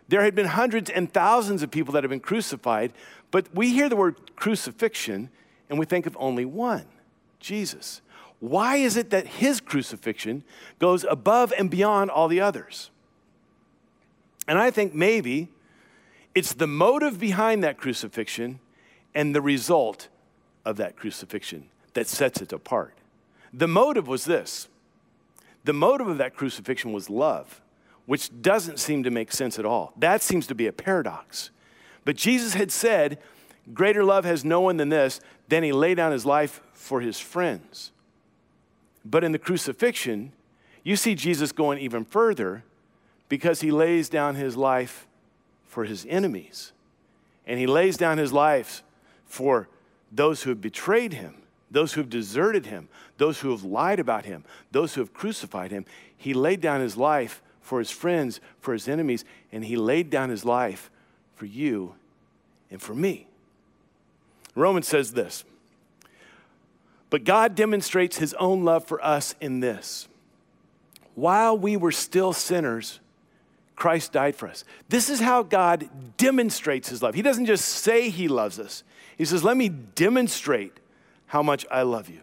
There 0.07 0.23
had 0.23 0.35
been 0.35 0.47
hundreds 0.47 0.89
and 0.89 1.11
thousands 1.11 1.63
of 1.63 1.71
people 1.71 1.93
that 1.93 2.03
had 2.03 2.09
been 2.09 2.19
crucified, 2.19 2.91
but 3.31 3.53
we 3.55 3.71
hear 3.73 3.89
the 3.89 3.95
word 3.95 4.35
crucifixion 4.35 5.29
and 5.69 5.79
we 5.79 5.85
think 5.85 6.05
of 6.05 6.15
only 6.19 6.45
one 6.45 6.85
Jesus. 7.39 8.01
Why 8.39 8.77
is 8.77 8.97
it 8.97 9.11
that 9.11 9.27
his 9.27 9.59
crucifixion 9.59 10.43
goes 10.79 11.03
above 11.03 11.53
and 11.57 11.69
beyond 11.69 12.09
all 12.09 12.27
the 12.27 12.41
others? 12.41 12.89
And 14.47 14.57
I 14.57 14.71
think 14.71 14.93
maybe 14.93 15.49
it's 16.33 16.53
the 16.53 16.67
motive 16.67 17.19
behind 17.19 17.63
that 17.63 17.77
crucifixion 17.77 18.59
and 19.13 19.35
the 19.35 19.41
result 19.41 20.07
of 20.65 20.77
that 20.77 20.95
crucifixion 20.95 21.69
that 21.93 22.07
sets 22.07 22.41
it 22.41 22.51
apart. 22.51 22.95
The 23.53 23.67
motive 23.67 24.07
was 24.07 24.25
this 24.25 24.67
the 25.63 25.73
motive 25.73 26.07
of 26.07 26.17
that 26.17 26.35
crucifixion 26.35 26.91
was 26.91 27.09
love, 27.09 27.61
which 28.07 28.41
doesn't 28.41 28.79
seem 28.79 29.03
to 29.03 29.11
make 29.11 29.31
sense 29.31 29.59
at 29.59 29.65
all. 29.65 29.93
That 29.97 30.23
seems 30.23 30.47
to 30.47 30.55
be 30.55 30.65
a 30.65 30.73
paradox. 30.73 31.51
But 32.05 32.15
Jesus 32.15 32.53
had 32.53 32.71
said, 32.71 33.19
Greater 33.73 34.03
love 34.03 34.25
has 34.25 34.43
no 34.43 34.61
one 34.61 34.77
than 34.77 34.89
this. 34.89 35.21
Then 35.47 35.63
he 35.63 35.71
laid 35.71 35.95
down 35.95 36.11
his 36.11 36.25
life 36.25 36.61
for 36.73 37.01
his 37.01 37.19
friends. 37.19 37.91
But 39.05 39.23
in 39.23 39.31
the 39.31 39.39
crucifixion, 39.39 40.31
you 40.83 40.95
see 40.95 41.15
Jesus 41.15 41.51
going 41.51 41.79
even 41.79 42.05
further 42.05 42.63
because 43.29 43.61
he 43.61 43.71
lays 43.71 44.09
down 44.09 44.35
his 44.35 44.57
life 44.57 45.07
for 45.65 45.85
his 45.85 46.05
enemies. 46.09 46.73
And 47.47 47.59
he 47.59 47.67
lays 47.67 47.97
down 47.97 48.17
his 48.17 48.33
life 48.33 48.83
for 49.25 49.69
those 50.11 50.43
who 50.43 50.49
have 50.49 50.61
betrayed 50.61 51.13
him, 51.13 51.35
those 51.69 51.93
who 51.93 52.01
have 52.01 52.09
deserted 52.09 52.65
him, 52.65 52.89
those 53.17 53.39
who 53.39 53.51
have 53.51 53.63
lied 53.63 53.99
about 53.99 54.25
him, 54.25 54.43
those 54.71 54.93
who 54.93 55.01
have 55.01 55.13
crucified 55.13 55.71
him. 55.71 55.85
He 56.15 56.33
laid 56.33 56.61
down 56.61 56.81
his 56.81 56.97
life 56.97 57.41
for 57.61 57.79
his 57.79 57.91
friends, 57.91 58.41
for 58.59 58.73
his 58.73 58.87
enemies, 58.87 59.23
and 59.51 59.63
he 59.63 59.77
laid 59.77 60.09
down 60.09 60.29
his 60.29 60.43
life 60.43 60.90
for 61.41 61.47
you 61.47 61.95
and 62.69 62.79
for 62.79 62.93
me. 62.93 63.25
Romans 64.53 64.87
says 64.87 65.13
this 65.13 65.43
But 67.09 67.23
God 67.23 67.55
demonstrates 67.55 68.19
his 68.19 68.35
own 68.35 68.63
love 68.63 68.85
for 68.85 69.03
us 69.03 69.33
in 69.41 69.59
this. 69.59 70.07
While 71.15 71.57
we 71.57 71.77
were 71.77 71.91
still 71.91 72.31
sinners, 72.31 72.99
Christ 73.75 74.11
died 74.11 74.35
for 74.35 74.47
us. 74.47 74.63
This 74.87 75.09
is 75.09 75.19
how 75.19 75.41
God 75.41 75.89
demonstrates 76.17 76.89
his 76.89 77.01
love. 77.01 77.15
He 77.15 77.23
doesn't 77.23 77.47
just 77.47 77.65
say 77.65 78.11
he 78.11 78.27
loves 78.27 78.59
us, 78.59 78.83
he 79.17 79.25
says, 79.25 79.43
Let 79.43 79.57
me 79.57 79.69
demonstrate 79.69 80.79
how 81.25 81.41
much 81.41 81.65
I 81.71 81.81
love 81.81 82.07
you. 82.07 82.21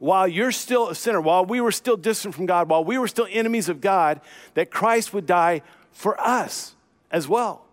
While 0.00 0.26
you're 0.26 0.50
still 0.50 0.88
a 0.88 0.96
sinner, 0.96 1.20
while 1.20 1.44
we 1.44 1.60
were 1.60 1.70
still 1.70 1.96
distant 1.96 2.34
from 2.34 2.46
God, 2.46 2.68
while 2.68 2.82
we 2.82 2.98
were 2.98 3.06
still 3.06 3.28
enemies 3.30 3.68
of 3.68 3.80
God, 3.80 4.20
that 4.54 4.72
Christ 4.72 5.14
would 5.14 5.26
die 5.26 5.62
for 5.92 6.20
us 6.20 6.74
as 7.12 7.28
well. 7.28 7.64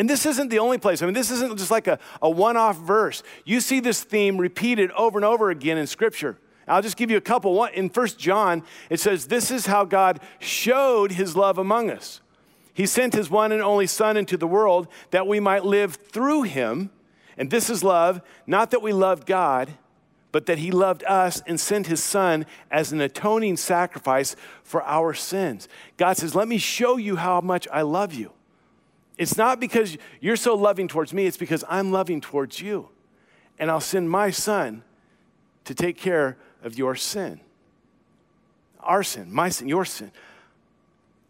And 0.00 0.08
this 0.08 0.24
isn't 0.24 0.48
the 0.48 0.60
only 0.60 0.78
place. 0.78 1.02
I 1.02 1.04
mean, 1.04 1.12
this 1.12 1.30
isn't 1.30 1.58
just 1.58 1.70
like 1.70 1.86
a, 1.86 1.98
a 2.22 2.30
one 2.30 2.56
off 2.56 2.78
verse. 2.78 3.22
You 3.44 3.60
see 3.60 3.80
this 3.80 4.02
theme 4.02 4.38
repeated 4.38 4.90
over 4.92 5.18
and 5.18 5.26
over 5.26 5.50
again 5.50 5.76
in 5.76 5.86
Scripture. 5.86 6.38
I'll 6.66 6.80
just 6.80 6.96
give 6.96 7.10
you 7.10 7.18
a 7.18 7.20
couple. 7.20 7.62
In 7.66 7.90
First 7.90 8.18
John, 8.18 8.62
it 8.88 8.98
says, 8.98 9.26
This 9.26 9.50
is 9.50 9.66
how 9.66 9.84
God 9.84 10.20
showed 10.38 11.12
his 11.12 11.36
love 11.36 11.58
among 11.58 11.90
us. 11.90 12.22
He 12.72 12.86
sent 12.86 13.12
his 13.12 13.28
one 13.28 13.52
and 13.52 13.60
only 13.60 13.86
Son 13.86 14.16
into 14.16 14.38
the 14.38 14.46
world 14.46 14.88
that 15.10 15.26
we 15.26 15.38
might 15.38 15.66
live 15.66 15.96
through 15.96 16.44
him. 16.44 16.88
And 17.36 17.50
this 17.50 17.68
is 17.68 17.84
love, 17.84 18.22
not 18.46 18.70
that 18.70 18.80
we 18.80 18.94
loved 18.94 19.26
God, 19.26 19.68
but 20.32 20.46
that 20.46 20.56
he 20.56 20.70
loved 20.70 21.04
us 21.04 21.42
and 21.46 21.60
sent 21.60 21.88
his 21.88 22.02
Son 22.02 22.46
as 22.70 22.90
an 22.90 23.02
atoning 23.02 23.58
sacrifice 23.58 24.34
for 24.64 24.82
our 24.84 25.12
sins. 25.12 25.68
God 25.98 26.16
says, 26.16 26.34
Let 26.34 26.48
me 26.48 26.56
show 26.56 26.96
you 26.96 27.16
how 27.16 27.42
much 27.42 27.68
I 27.70 27.82
love 27.82 28.14
you. 28.14 28.32
It's 29.20 29.36
not 29.36 29.60
because 29.60 29.98
you're 30.22 30.34
so 30.34 30.54
loving 30.54 30.88
towards 30.88 31.12
me, 31.12 31.26
it's 31.26 31.36
because 31.36 31.62
I'm 31.68 31.92
loving 31.92 32.22
towards 32.22 32.62
you. 32.62 32.88
And 33.58 33.70
I'll 33.70 33.78
send 33.78 34.08
my 34.08 34.30
son 34.30 34.82
to 35.66 35.74
take 35.74 35.98
care 35.98 36.38
of 36.62 36.78
your 36.78 36.94
sin. 36.94 37.38
Our 38.80 39.02
sin, 39.02 39.30
my 39.30 39.50
sin, 39.50 39.68
your 39.68 39.84
sin. 39.84 40.10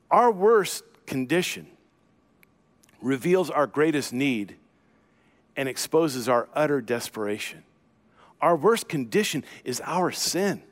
Our 0.09 0.31
worst 0.31 0.85
condition 1.05 1.67
reveals 3.03 3.51
our 3.51 3.67
greatest 3.67 4.13
need 4.13 4.55
and 5.57 5.69
exposes 5.69 6.29
our 6.29 6.49
utter 6.55 6.81
desperation. 6.81 7.65
Our 8.41 8.55
worst 8.55 8.89
condition 8.89 9.45
is 9.65 9.83
our 9.85 10.13
sin. 10.13 10.63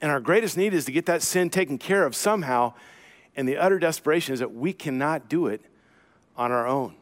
And 0.00 0.10
our 0.10 0.20
greatest 0.20 0.56
need 0.56 0.72
is 0.72 0.86
to 0.86 0.92
get 0.92 1.04
that 1.04 1.20
sin 1.20 1.50
taken 1.50 1.76
care 1.76 2.06
of 2.06 2.16
somehow. 2.16 2.72
And 3.36 3.46
the 3.46 3.58
utter 3.58 3.78
desperation 3.78 4.32
is 4.32 4.40
that 4.40 4.54
we 4.54 4.72
cannot 4.72 5.28
do 5.28 5.48
it 5.48 5.60
on 6.36 6.52
our 6.52 6.66
own. 6.66 6.94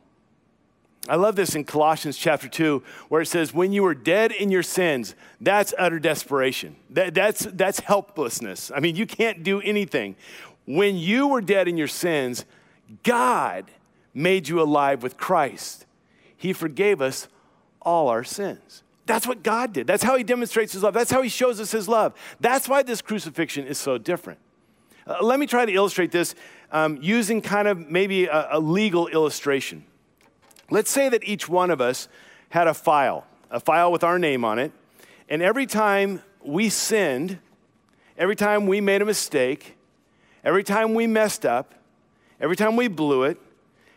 I 1.08 1.16
love 1.16 1.34
this 1.34 1.56
in 1.56 1.64
Colossians 1.64 2.16
chapter 2.16 2.48
2, 2.48 2.82
where 3.08 3.22
it 3.22 3.26
says, 3.26 3.52
When 3.52 3.72
you 3.72 3.82
were 3.82 3.94
dead 3.94 4.30
in 4.30 4.52
your 4.52 4.62
sins, 4.62 5.16
that's 5.40 5.74
utter 5.76 5.98
desperation. 5.98 6.76
That, 6.90 7.12
that's, 7.12 7.40
that's 7.40 7.80
helplessness. 7.80 8.70
I 8.74 8.78
mean, 8.78 8.94
you 8.94 9.06
can't 9.06 9.42
do 9.42 9.60
anything. 9.60 10.14
When 10.64 10.96
you 10.96 11.26
were 11.26 11.40
dead 11.40 11.66
in 11.66 11.76
your 11.76 11.88
sins, 11.88 12.44
God 13.02 13.64
made 14.14 14.48
you 14.48 14.60
alive 14.60 15.02
with 15.02 15.16
Christ. 15.16 15.86
He 16.36 16.52
forgave 16.52 17.02
us 17.02 17.26
all 17.80 18.08
our 18.08 18.22
sins. 18.22 18.84
That's 19.06 19.26
what 19.26 19.42
God 19.42 19.72
did. 19.72 19.88
That's 19.88 20.04
how 20.04 20.16
He 20.16 20.22
demonstrates 20.22 20.72
His 20.72 20.84
love. 20.84 20.94
That's 20.94 21.10
how 21.10 21.22
He 21.22 21.28
shows 21.28 21.60
us 21.60 21.72
His 21.72 21.88
love. 21.88 22.14
That's 22.38 22.68
why 22.68 22.84
this 22.84 23.02
crucifixion 23.02 23.66
is 23.66 23.78
so 23.78 23.98
different. 23.98 24.38
Uh, 25.04 25.16
let 25.20 25.40
me 25.40 25.46
try 25.46 25.66
to 25.66 25.72
illustrate 25.72 26.12
this 26.12 26.36
um, 26.72 26.98
using 27.00 27.40
kind 27.40 27.68
of 27.68 27.88
maybe 27.88 28.26
a, 28.26 28.48
a 28.52 28.61
legal 28.61 29.06
illustration. 29.06 29.85
Let's 30.70 30.90
say 30.90 31.08
that 31.08 31.22
each 31.22 31.48
one 31.48 31.70
of 31.70 31.80
us 31.80 32.08
had 32.48 32.66
a 32.66 32.74
file, 32.74 33.24
a 33.50 33.61
file 33.61 33.92
with 33.92 34.02
our 34.02 34.18
name 34.18 34.44
on 34.44 34.58
it, 34.58 34.72
and 35.28 35.40
every 35.40 35.66
time 35.66 36.22
we 36.42 36.68
sinned, 36.68 37.38
every 38.18 38.35
time 38.35 38.66
we 38.66 38.80
made 38.80 39.02
a 39.02 39.04
mistake, 39.04 39.76
every 40.42 40.64
time 40.64 40.94
we 40.94 41.06
messed 41.06 41.46
up, 41.46 41.74
every 42.40 42.56
time 42.56 42.74
we 42.74 42.88
blew 42.88 43.22
it, 43.22 43.38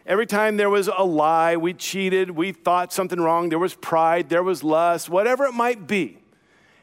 Every 0.07 0.27
time 0.27 0.57
there 0.57 0.69
was 0.69 0.87
a 0.87 1.03
lie, 1.03 1.57
we 1.57 1.73
cheated, 1.73 2.29
we 2.29 2.51
thought 2.51 2.93
something 2.93 3.19
wrong, 3.19 3.49
there 3.49 3.57
was 3.57 3.73
pride, 3.73 4.29
there 4.29 4.43
was 4.43 4.63
lust, 4.63 5.09
whatever 5.09 5.45
it 5.45 5.53
might 5.53 5.87
be. 5.87 6.19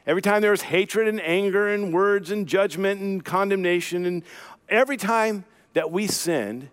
Every 0.05 0.21
time 0.21 0.41
there 0.41 0.51
was 0.51 0.63
hatred 0.63 1.07
and 1.07 1.21
anger 1.21 1.69
and 1.69 1.93
words 1.93 2.31
and 2.31 2.45
judgment 2.45 2.99
and 2.99 3.23
condemnation, 3.23 4.05
and 4.05 4.23
every 4.67 4.97
time 4.97 5.45
that 5.73 5.91
we 5.91 6.07
sinned, 6.07 6.69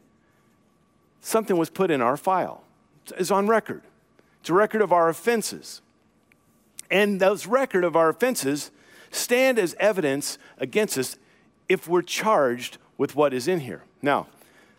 something 1.21 1.57
was 1.57 1.71
put 1.71 1.91
in 1.91 2.01
our 2.01 2.17
file. 2.17 2.63
It's 3.17 3.31
on 3.31 3.49
record. 3.49 3.83
It's 4.41 4.51
a 4.51 4.55
record 4.55 4.83
of 4.83 4.93
our 4.93 5.09
offenses. 5.09 5.83
And 6.91 7.21
those 7.21 7.47
record 7.47 7.85
of 7.85 7.97
our 7.97 8.09
offenses 8.09 8.71
stand 9.11 9.59
as 9.59 9.75
evidence 9.79 10.39
against 10.59 10.99
us 10.99 11.17
if 11.69 11.89
we're 11.89 12.03
charged 12.03 12.79
with 12.99 13.15
what 13.15 13.33
is 13.33 13.49
in 13.49 13.61
here. 13.61 13.83
Now, 14.03 14.27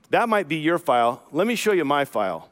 that 0.09 0.27
might 0.27 0.47
be 0.47 0.57
your 0.57 0.77
file. 0.77 1.23
Let 1.31 1.47
me 1.47 1.55
show 1.55 1.71
you 1.71 1.85
my 1.85 2.05
file. 2.05 2.49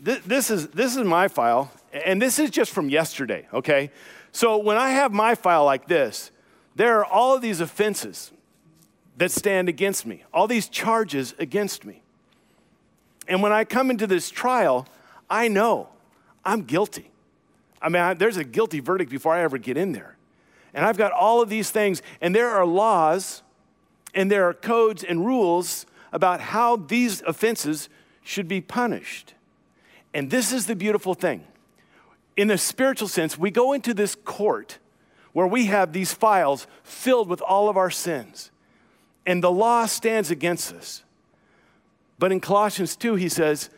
This, 0.00 0.50
is, 0.50 0.68
this 0.68 0.94
is 0.94 1.04
my 1.04 1.26
file, 1.26 1.72
and 1.92 2.22
this 2.22 2.38
is 2.38 2.50
just 2.50 2.70
from 2.70 2.88
yesterday, 2.88 3.48
okay? 3.52 3.90
So 4.30 4.58
when 4.58 4.76
I 4.76 4.90
have 4.90 5.12
my 5.12 5.34
file 5.34 5.64
like 5.64 5.88
this, 5.88 6.30
there 6.76 6.98
are 6.98 7.04
all 7.04 7.34
of 7.34 7.42
these 7.42 7.60
offenses 7.60 8.30
that 9.16 9.30
stand 9.30 9.68
against 9.68 10.06
me, 10.06 10.24
all 10.32 10.46
these 10.46 10.68
charges 10.68 11.34
against 11.38 11.84
me. 11.84 12.02
And 13.28 13.42
when 13.42 13.52
I 13.52 13.64
come 13.64 13.90
into 13.90 14.06
this 14.06 14.30
trial, 14.30 14.86
I 15.28 15.48
know 15.48 15.88
I'm 16.44 16.62
guilty. 16.62 17.10
I 17.80 17.88
mean, 17.88 18.02
I, 18.02 18.14
there's 18.14 18.36
a 18.36 18.44
guilty 18.44 18.80
verdict 18.80 19.10
before 19.10 19.34
I 19.34 19.42
ever 19.42 19.58
get 19.58 19.76
in 19.76 19.92
there. 19.92 20.16
And 20.74 20.84
I've 20.84 20.98
got 20.98 21.12
all 21.12 21.40
of 21.40 21.48
these 21.48 21.70
things, 21.70 22.02
and 22.20 22.34
there 22.34 22.50
are 22.50 22.66
laws 22.66 23.42
and 24.14 24.30
there 24.30 24.48
are 24.48 24.54
codes 24.54 25.04
and 25.04 25.24
rules 25.24 25.86
about 26.12 26.40
how 26.40 26.76
these 26.76 27.22
offenses 27.22 27.88
should 28.22 28.48
be 28.48 28.60
punished. 28.60 29.34
And 30.14 30.30
this 30.30 30.52
is 30.52 30.66
the 30.66 30.74
beautiful 30.74 31.14
thing. 31.14 31.44
In 32.36 32.48
the 32.48 32.58
spiritual 32.58 33.08
sense, 33.08 33.38
we 33.38 33.50
go 33.50 33.72
into 33.72 33.92
this 33.92 34.14
court 34.14 34.78
where 35.32 35.46
we 35.46 35.66
have 35.66 35.92
these 35.92 36.14
files 36.14 36.66
filled 36.82 37.28
with 37.28 37.42
all 37.42 37.68
of 37.68 37.76
our 37.76 37.90
sins, 37.90 38.50
and 39.26 39.42
the 39.42 39.50
law 39.50 39.86
stands 39.86 40.30
against 40.30 40.72
us. 40.72 41.02
But 42.18 42.32
in 42.32 42.40
Colossians 42.40 42.96
2, 42.96 43.16
he 43.16 43.28
says, 43.28 43.68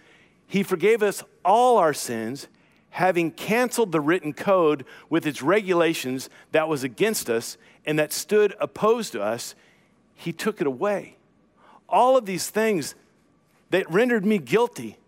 He 0.47 0.63
forgave 0.63 1.03
us 1.03 1.25
all 1.45 1.79
our 1.79 1.95
sins, 1.95 2.47
having 2.91 3.31
canceled 3.31 3.91
the 3.93 4.01
written 4.01 4.33
code 4.33 4.85
with 5.11 5.27
its 5.27 5.43
regulations 5.43 6.31
that 6.53 6.69
was 6.69 6.85
against 6.85 7.29
us 7.29 7.57
and 7.85 7.99
that 7.99 8.13
stood 8.13 8.55
opposed 8.61 9.13
to 9.13 9.23
us 9.23 9.55
he 10.19 10.33
took 10.33 10.61
it 10.61 10.67
away. 10.67 11.17
All 11.89 12.17
of 12.17 12.27
these 12.27 12.51
things 12.51 12.97
that 13.71 13.89
rendered 13.89 14.27
me 14.27 14.39
guilty, 14.39 14.99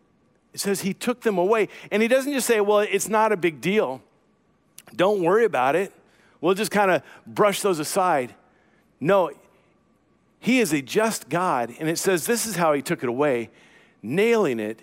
it 0.54 0.60
says 0.60 0.82
He 0.82 0.94
took 0.94 1.22
them 1.22 1.36
away. 1.36 1.68
And 1.90 2.00
He 2.00 2.06
doesn't 2.06 2.32
just 2.32 2.46
say, 2.46 2.60
well, 2.60 2.78
it's 2.78 3.08
not 3.08 3.32
a 3.32 3.36
big 3.36 3.60
deal. 3.60 4.00
Don't 4.94 5.20
worry 5.20 5.44
about 5.44 5.74
it. 5.74 5.92
We'll 6.40 6.54
just 6.54 6.70
kind 6.70 6.92
of 6.92 7.02
brush 7.26 7.60
those 7.60 7.80
aside. 7.80 8.36
No, 9.00 9.32
He 10.40 10.58
is 10.58 10.72
a 10.72 10.82
just 10.82 11.28
God. 11.28 11.72
And 11.78 11.88
it 11.88 11.98
says 11.98 12.26
this 12.26 12.46
is 12.46 12.56
how 12.56 12.72
He 12.72 12.82
took 12.82 13.02
it 13.02 13.08
away, 13.08 13.50
nailing 14.02 14.58
it 14.58 14.82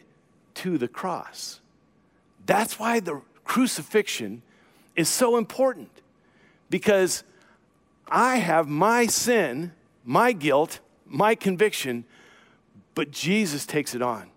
to 0.56 0.78
the 0.78 0.88
cross. 0.88 1.60
That's 2.46 2.80
why 2.80 3.00
the 3.00 3.22
crucifixion 3.43 4.41
is 4.96 5.10
so 5.10 5.38
important 5.38 5.89
because 6.70 7.24
I 8.08 8.38
have 8.38 8.67
my 8.67 9.08
sin 9.08 9.74
my 10.08 10.32
guilt, 10.32 10.80
my 11.06 11.36
conviction, 11.36 12.06
but 12.96 13.12
Jesus 13.12 13.65
takes 13.65 13.93
it 13.93 14.02
on 14.02 14.30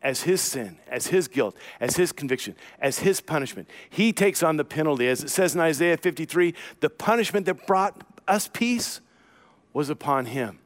as 0.00 0.22
his 0.22 0.40
sin, 0.40 0.78
as 0.86 1.08
his 1.08 1.26
guilt, 1.26 1.56
as 1.80 1.96
his 1.96 2.12
conviction, 2.12 2.54
as 2.78 3.00
his 3.00 3.20
punishment. 3.20 3.68
He 3.90 4.12
takes 4.12 4.44
on 4.44 4.56
the 4.56 4.64
penalty. 4.64 5.08
As 5.08 5.24
it 5.24 5.30
says 5.30 5.56
in 5.56 5.60
Isaiah 5.60 5.96
53, 5.96 6.54
the 6.78 6.88
punishment 6.88 7.44
that 7.46 7.66
brought 7.66 8.04
us 8.28 8.48
peace 8.48 9.00
was 9.72 9.90
upon 9.90 10.26
him. 10.26 10.60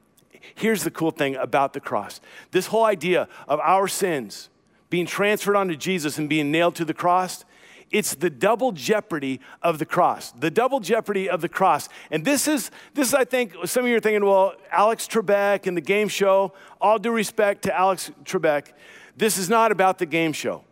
Here's 0.55 0.85
the 0.85 0.91
cool 0.91 1.11
thing 1.11 1.37
about 1.37 1.73
the 1.73 1.81
cross 1.81 2.21
this 2.51 2.67
whole 2.67 2.85
idea 2.85 3.29
of 3.49 3.61
our 3.61 3.89
sins 3.89 4.49
being 4.89 5.07
transferred 5.07 5.57
onto 5.57 5.77
Jesus 5.77 6.19
and 6.19 6.29
being 6.29 6.51
nailed 6.51 6.75
to 6.77 6.85
the 6.85 6.95
cross 6.95 7.45
it's 7.91 8.15
the 8.15 8.31
double 8.31 8.71
jeopardy 8.71 9.41
of 9.63 9.79
the 9.79 9.85
cross. 9.85 10.31
The 10.33 10.51
double 10.51 10.79
jeopardy 10.79 11.29
of 11.29 11.41
the 11.41 11.49
cross. 11.49 11.89
And 12.11 12.25
this 12.25 12.47
is, 12.47 12.71
this 12.95 13.09
is, 13.09 13.15
I 13.15 13.25
think, 13.25 13.55
some 13.65 13.85
of 13.85 13.91
you 13.91 13.97
are 13.97 14.01
thinking, 14.01 14.25
well, 14.25 14.55
Alex 14.71 15.09
Trebek 15.09 15.67
and 15.67 15.77
the 15.77 15.81
game 15.81 16.07
show, 16.07 16.53
all 16.81 16.99
due 16.99 17.11
respect 17.11 17.63
to 17.63 17.77
Alex 17.77 18.13
Trebek, 18.25 18.73
this 19.17 19.39
is 19.39 19.49
not 19.49 19.73
about 19.73 19.99
the 19.99 20.07
game 20.07 20.33
show. 20.33 20.63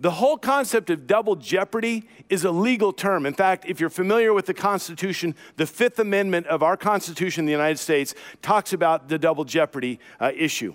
The 0.00 0.12
whole 0.12 0.38
concept 0.38 0.88
of 0.88 1.06
double 1.06 1.36
jeopardy 1.36 2.08
is 2.30 2.42
a 2.44 2.50
legal 2.50 2.90
term. 2.90 3.26
In 3.26 3.34
fact, 3.34 3.66
if 3.68 3.80
you're 3.80 3.90
familiar 3.90 4.32
with 4.32 4.46
the 4.46 4.54
Constitution, 4.54 5.34
the 5.56 5.66
Fifth 5.66 5.98
Amendment 5.98 6.46
of 6.46 6.62
our 6.62 6.78
Constitution 6.78 7.42
in 7.42 7.46
the 7.46 7.52
United 7.52 7.78
States 7.78 8.14
talks 8.40 8.72
about 8.72 9.10
the 9.10 9.18
double 9.18 9.44
jeopardy 9.44 10.00
uh, 10.18 10.32
issue. 10.34 10.74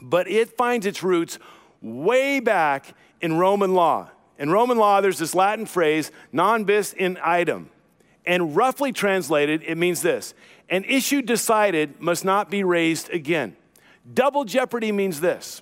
But 0.00 0.28
it 0.28 0.56
finds 0.56 0.86
its 0.86 1.02
roots 1.02 1.40
way 1.82 2.38
back 2.38 2.94
in 3.20 3.38
Roman 3.38 3.74
law. 3.74 4.10
In 4.38 4.50
Roman 4.50 4.78
law, 4.78 5.00
there's 5.00 5.18
this 5.18 5.34
Latin 5.34 5.66
phrase, 5.66 6.12
non 6.30 6.62
bis 6.62 6.92
in 6.92 7.16
idem. 7.16 7.70
And 8.24 8.54
roughly 8.54 8.92
translated, 8.92 9.64
it 9.66 9.76
means 9.76 10.00
this 10.02 10.32
an 10.70 10.84
issue 10.84 11.22
decided 11.22 12.00
must 12.00 12.24
not 12.24 12.50
be 12.50 12.62
raised 12.62 13.10
again. 13.10 13.56
Double 14.14 14.44
jeopardy 14.44 14.92
means 14.92 15.20
this 15.20 15.60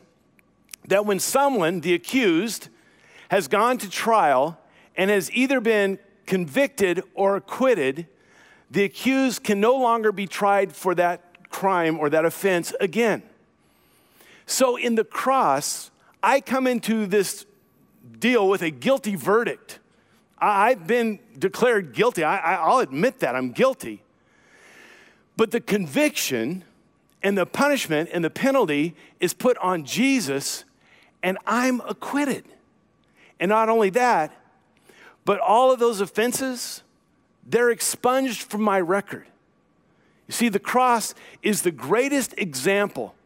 that 0.89 1.05
when 1.05 1.19
someone, 1.19 1.81
the 1.81 1.95
accused, 1.95 2.69
has 3.31 3.49
gone 3.49 3.79
to 3.79 3.91
trial 3.91 4.59
and 4.97 5.11
has 5.11 5.31
either 5.33 5.61
been 5.61 5.99
convicted 6.27 7.03
or 7.15 7.37
acquitted, 7.37 8.07
the 8.71 8.85
accused 8.85 9.45
can 9.45 9.61
no 9.61 9.77
longer 9.77 10.13
be 10.13 10.27
tried 10.27 10.73
for 10.73 10.95
that 10.95 11.51
crime 11.51 11.99
or 11.99 12.11
that 12.11 12.25
offense 12.25 12.73
again. 12.81 13.23
So 14.47 14.77
in 14.77 14.95
the 14.95 15.05
cross, 15.05 15.91
I 16.23 16.41
come 16.41 16.67
into 16.67 17.07
this 17.07 17.47
deal 18.19 18.49
with 18.49 18.63
a 18.63 18.71
guilty 18.71 19.17
verdict. 19.17 19.79
I've 20.39 20.87
been 20.87 21.19
declared 21.39 21.95
guilty. 21.95 22.23
I, 22.23 22.69
will 22.69 22.81
admit 22.81 23.21
that 23.21 23.35
I'm 23.35 23.53
guilty. 23.53 24.03
But 25.37 25.51
the 25.51 25.61
conviction 25.61 26.65
and 27.23 27.37
the 27.37 27.47
punishment 27.47 28.11
and 28.13 28.25
the 28.25 28.31
penalty 28.31 28.95
is 29.19 29.35
put 29.35 29.57
on 29.59 29.85
Jesus, 29.85 30.65
and 31.27 31.39
I'm 31.45 31.81
acquitted. 31.81 32.45
And 33.41 33.49
not 33.49 33.69
only 33.69 33.91
that, 33.91 34.33
but 35.25 35.41
all 35.41 35.73
of 35.73 35.81
those 35.81 36.01
offenses, 36.01 36.85
they're 37.45 37.71
expunged 37.71 38.43
from 38.43 38.63
my 38.63 38.81
record. 38.81 39.27
You 40.29 40.33
see, 40.33 40.49
the 40.49 40.61
cross 40.61 41.15
is 41.43 41.63
the 41.63 41.73
greatest 41.73 42.39
example 42.39 43.17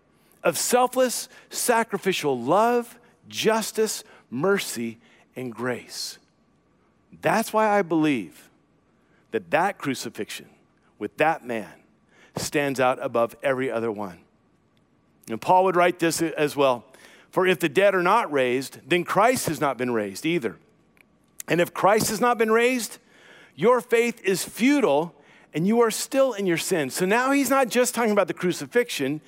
of 0.42 0.56
selfless, 0.56 1.28
sacrificial 1.50 2.40
love, 2.40 2.98
justice, 3.28 4.02
mercy, 4.30 4.96
and 5.36 5.54
grace. 5.54 6.18
That's 7.20 7.52
why 7.52 7.68
I 7.68 7.82
believe 7.82 8.48
that 9.30 9.50
that 9.50 9.76
crucifixion 9.76 10.48
with 10.98 11.14
that 11.18 11.44
man 11.44 11.74
stands 12.36 12.80
out 12.80 12.98
above 13.02 13.36
every 13.42 13.70
other 13.70 13.92
one. 13.92 14.20
And 15.28 15.38
Paul 15.38 15.64
would 15.64 15.76
write 15.76 15.98
this 15.98 16.22
as 16.22 16.56
well 16.56 16.86
For 17.30 17.46
if 17.46 17.60
the 17.60 17.68
dead 17.68 17.94
are 17.94 18.02
not 18.02 18.32
raised, 18.32 18.80
then 18.88 19.04
Christ 19.04 19.46
has 19.46 19.60
not 19.60 19.78
been 19.78 19.92
raised 19.92 20.26
either. 20.26 20.56
And 21.48 21.60
if 21.60 21.72
Christ 21.72 22.10
has 22.10 22.20
not 22.20 22.38
been 22.38 22.50
raised, 22.50 22.98
your 23.54 23.80
faith 23.80 24.20
is 24.24 24.44
futile 24.44 25.14
and 25.52 25.66
you 25.66 25.80
are 25.80 25.90
still 25.90 26.32
in 26.32 26.46
your 26.46 26.56
sin. 26.56 26.90
So 26.90 27.04
now 27.04 27.32
he's 27.32 27.50
not 27.50 27.68
just 27.68 27.94
talking 27.94 28.12
about 28.12 28.28
the 28.28 28.34
crucifixion, 28.34 29.20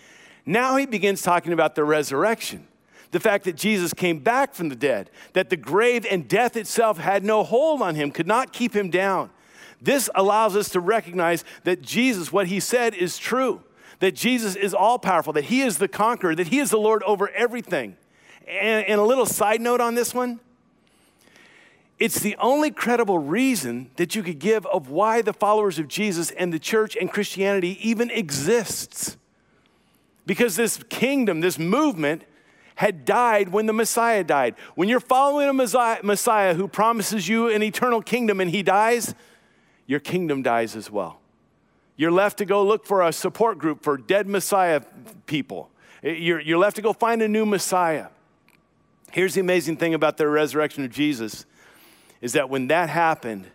now 0.46 0.76
he 0.76 0.86
begins 0.86 1.22
talking 1.22 1.52
about 1.52 1.74
the 1.74 1.84
resurrection. 1.84 2.66
The 3.10 3.20
fact 3.20 3.44
that 3.44 3.56
Jesus 3.56 3.92
came 3.92 4.20
back 4.20 4.54
from 4.54 4.68
the 4.68 4.76
dead, 4.76 5.10
that 5.34 5.50
the 5.50 5.56
grave 5.56 6.06
and 6.10 6.26
death 6.26 6.56
itself 6.56 6.98
had 6.98 7.24
no 7.24 7.42
hold 7.42 7.82
on 7.82 7.94
him, 7.94 8.10
could 8.10 8.26
not 8.26 8.52
keep 8.52 8.74
him 8.74 8.88
down. 8.88 9.30
This 9.80 10.08
allows 10.14 10.56
us 10.56 10.68
to 10.70 10.80
recognize 10.80 11.44
that 11.64 11.82
Jesus, 11.82 12.32
what 12.32 12.46
he 12.46 12.58
said, 12.58 12.94
is 12.94 13.18
true, 13.18 13.62
that 14.02 14.16
Jesus 14.16 14.56
is 14.56 14.74
all 14.74 14.98
powerful, 14.98 15.32
that 15.32 15.44
he 15.44 15.60
is 15.62 15.78
the 15.78 15.86
conqueror, 15.86 16.34
that 16.34 16.48
he 16.48 16.58
is 16.58 16.70
the 16.70 16.76
Lord 16.76 17.04
over 17.04 17.28
everything. 17.30 17.96
And, 18.48 18.84
and 18.84 19.00
a 19.00 19.04
little 19.04 19.26
side 19.26 19.60
note 19.60 19.80
on 19.80 19.94
this 19.94 20.12
one 20.12 20.40
it's 22.00 22.18
the 22.18 22.34
only 22.38 22.72
credible 22.72 23.20
reason 23.20 23.92
that 23.94 24.16
you 24.16 24.24
could 24.24 24.40
give 24.40 24.66
of 24.66 24.88
why 24.90 25.22
the 25.22 25.32
followers 25.32 25.78
of 25.78 25.86
Jesus 25.86 26.32
and 26.32 26.52
the 26.52 26.58
church 26.58 26.96
and 27.00 27.12
Christianity 27.12 27.78
even 27.80 28.10
exists. 28.10 29.16
Because 30.26 30.56
this 30.56 30.82
kingdom, 30.88 31.40
this 31.40 31.60
movement, 31.60 32.24
had 32.74 33.04
died 33.04 33.50
when 33.50 33.66
the 33.66 33.72
Messiah 33.72 34.24
died. 34.24 34.56
When 34.74 34.88
you're 34.88 34.98
following 34.98 35.48
a 35.48 36.02
Messiah 36.02 36.54
who 36.54 36.66
promises 36.66 37.28
you 37.28 37.46
an 37.46 37.62
eternal 37.62 38.02
kingdom 38.02 38.40
and 38.40 38.50
he 38.50 38.64
dies, 38.64 39.14
your 39.86 40.00
kingdom 40.00 40.42
dies 40.42 40.74
as 40.74 40.90
well. 40.90 41.21
You're 42.02 42.10
left 42.10 42.38
to 42.38 42.44
go 42.44 42.64
look 42.64 42.84
for 42.84 43.02
a 43.02 43.12
support 43.12 43.60
group 43.60 43.84
for 43.84 43.96
dead 43.96 44.26
Messiah 44.26 44.80
people. 45.26 45.70
You're, 46.02 46.40
you're 46.40 46.58
left 46.58 46.74
to 46.74 46.82
go 46.82 46.92
find 46.92 47.22
a 47.22 47.28
new 47.28 47.46
Messiah. 47.46 48.08
Here's 49.12 49.34
the 49.34 49.40
amazing 49.40 49.76
thing 49.76 49.94
about 49.94 50.16
the 50.16 50.26
resurrection 50.26 50.84
of 50.84 50.90
Jesus 50.90 51.46
is 52.20 52.32
that 52.32 52.50
when 52.50 52.66
that 52.66 52.88
happened, 52.88 53.46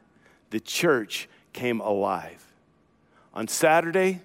the 0.51 0.61
church 0.61 1.27
came 1.51 1.81
alive. 1.81 2.41
On 3.33 3.49
Saturday, 3.49 4.21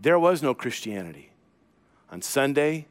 there 0.00 0.18
was 0.18 0.42
no 0.42 0.52
Christianity. 0.52 1.30
On 2.10 2.20
Sunday, 2.22 2.86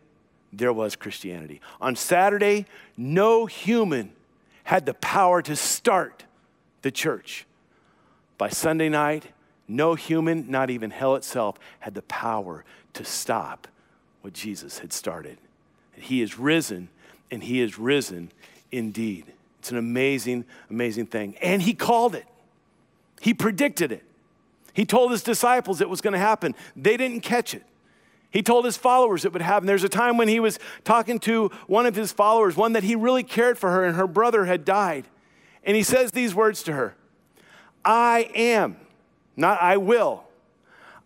there 0.54 0.72
was 0.72 0.96
Christianity. 0.96 1.60
On 1.82 1.94
Saturday, 1.94 2.68
no 2.96 3.48
human 3.48 4.14
had 4.64 4.86
the 4.86 4.94
power 4.94 5.42
to 5.42 5.58
start 5.58 6.24
the 6.84 6.92
church. 6.92 7.46
By 8.38 8.48
Sunday 8.48 8.88
night, 8.88 9.33
no 9.68 9.96
human, 9.96 10.50
not 10.50 10.70
even 10.70 10.92
hell 10.92 11.16
itself, 11.16 11.58
had 11.80 11.94
the 11.94 12.02
power 12.04 12.64
to 12.94 13.06
stop 13.06 13.68
what 14.22 14.34
Jesus 14.34 14.80
had 14.80 14.94
started. 14.94 15.38
He 15.96 16.22
is 16.22 16.38
risen, 16.38 16.90
and 17.32 17.44
He 17.44 17.62
is 17.62 17.78
risen 17.78 18.32
indeed. 18.72 19.26
It's 19.60 19.72
an 19.72 19.78
amazing, 19.78 20.46
amazing 20.70 21.08
thing. 21.08 21.36
And 21.42 21.62
He 21.62 21.74
called 21.74 22.16
it, 22.16 22.26
He 23.22 23.34
predicted 23.34 23.92
it. 23.92 24.04
He 24.74 24.86
told 24.86 25.12
His 25.12 25.24
disciples 25.24 25.82
it 25.82 25.90
was 25.90 26.02
going 26.02 26.14
to 26.14 26.20
happen, 26.20 26.56
they 26.76 26.98
didn't 26.98 27.22
catch 27.22 27.54
it. 27.54 27.64
He 28.34 28.42
told 28.42 28.66
his 28.66 28.76
followers 28.76 29.26
it 29.26 29.32
would 29.32 29.44
happen. 29.44 29.68
There's 29.68 29.84
a 29.84 29.90
time 29.90 30.18
when 30.18 30.28
he 30.28 30.40
was 30.40 30.58
talking 30.84 31.20
to 31.20 31.50
one 31.68 31.86
of 31.86 31.96
his 31.96 32.12
followers, 32.12 32.58
one 32.58 32.74
that 32.74 32.82
he 32.82 32.96
really 32.96 33.22
cared 33.22 33.60
for 33.60 33.70
her, 33.70 33.86
and 33.86 33.96
her 33.96 34.08
brother 34.08 34.46
had 34.46 34.66
died. 34.66 35.06
And 35.64 35.78
he 35.78 35.84
says 35.84 36.12
these 36.12 36.34
words 36.34 36.64
to 36.64 36.74
her 36.74 36.96
I 37.86 38.32
am, 38.34 38.78
not 39.36 39.62
I 39.62 39.78
will. 39.78 40.24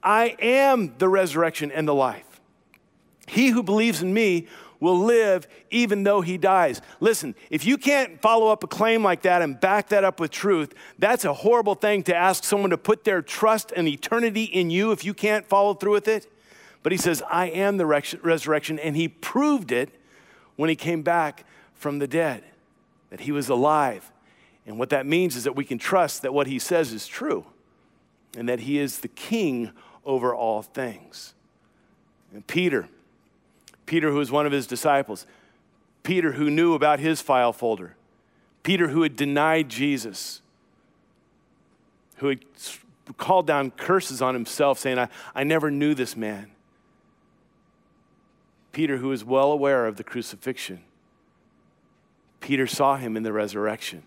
I 0.03 0.35
am 0.39 0.93
the 0.97 1.09
resurrection 1.09 1.71
and 1.71 1.87
the 1.87 1.93
life. 1.93 2.39
He 3.27 3.49
who 3.49 3.63
believes 3.63 4.01
in 4.01 4.13
me 4.13 4.47
will 4.79 4.99
live 4.99 5.47
even 5.71 6.03
though 6.03 6.21
he 6.21 6.37
dies. 6.37 6.81
Listen, 6.99 7.35
if 7.49 7.65
you 7.65 7.77
can't 7.77 8.21
follow 8.21 8.47
up 8.47 8.63
a 8.63 8.67
claim 8.67 9.03
like 9.03 9.23
that 9.23 9.41
and 9.41 9.59
back 9.59 9.89
that 9.89 10.03
up 10.03 10.19
with 10.19 10.31
truth, 10.31 10.73
that's 10.99 11.25
a 11.25 11.33
horrible 11.33 11.75
thing 11.75 12.03
to 12.03 12.15
ask 12.15 12.43
someone 12.43 12.69
to 12.69 12.77
put 12.77 13.03
their 13.03 13.21
trust 13.21 13.73
and 13.75 13.87
eternity 13.87 14.43
in 14.43 14.69
you 14.69 14.91
if 14.91 15.03
you 15.03 15.13
can't 15.13 15.47
follow 15.47 15.73
through 15.73 15.93
with 15.93 16.07
it. 16.07 16.31
But 16.83 16.91
he 16.91 16.97
says, 16.97 17.23
I 17.29 17.47
am 17.47 17.77
the 17.77 17.85
resurrection. 17.85 18.79
And 18.79 18.95
he 18.95 19.07
proved 19.07 19.71
it 19.71 19.89
when 20.55 20.69
he 20.69 20.75
came 20.75 21.01
back 21.01 21.43
from 21.73 21.99
the 21.99 22.07
dead, 22.07 22.43
that 23.09 23.21
he 23.21 23.31
was 23.31 23.49
alive. 23.49 24.11
And 24.65 24.79
what 24.79 24.89
that 24.89 25.05
means 25.05 25.35
is 25.35 25.43
that 25.43 25.55
we 25.55 25.65
can 25.65 25.79
trust 25.79 26.21
that 26.21 26.33
what 26.33 26.47
he 26.47 26.59
says 26.59 26.93
is 26.93 27.07
true 27.07 27.45
and 28.37 28.47
that 28.47 28.61
he 28.61 28.77
is 28.77 28.99
the 28.99 29.07
king 29.07 29.71
over 30.05 30.33
all 30.33 30.61
things. 30.61 31.33
And 32.31 32.45
Peter, 32.45 32.87
Peter, 33.87 34.11
who 34.11 34.17
was 34.17 34.31
one 34.31 34.45
of 34.45 34.51
his 34.51 34.67
disciples, 34.67 35.25
Peter, 36.03 36.33
who 36.33 36.49
knew 36.49 36.75
about 36.75 36.99
his 36.99 37.19
file 37.19 37.51
folder, 37.51 37.95
Peter, 38.61 38.89
who 38.89 39.01
had 39.01 39.15
denied 39.15 39.69
Jesus, 39.69 40.41
who 42.17 42.27
had 42.27 42.39
called 43.17 43.47
down 43.47 43.71
curses 43.71 44.21
on 44.21 44.35
himself, 44.35 44.77
saying, 44.77 44.99
I, 44.99 45.09
I 45.33 45.43
never 45.43 45.71
knew 45.71 45.95
this 45.95 46.15
man. 46.15 46.51
Peter, 48.71 48.97
who 48.97 49.07
was 49.07 49.25
well 49.25 49.51
aware 49.51 49.87
of 49.87 49.97
the 49.97 50.03
crucifixion, 50.03 50.83
Peter 52.39 52.67
saw 52.67 52.97
him 52.97 53.17
in 53.17 53.23
the 53.23 53.33
resurrection. 53.33 54.03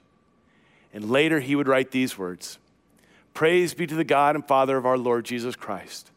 And 0.95 1.11
later 1.11 1.41
he 1.41 1.57
would 1.57 1.67
write 1.67 1.91
these 1.91 2.17
words 2.17 2.59
Praise 3.35 3.75
be 3.75 3.87
to 3.87 3.95
the 3.95 4.05
God 4.05 4.35
and 4.35 4.47
Father 4.47 4.77
of 4.77 4.87
our 4.87 4.99
Lord 4.99 5.25
Jesus 5.25 5.57
Christ. 5.57 6.11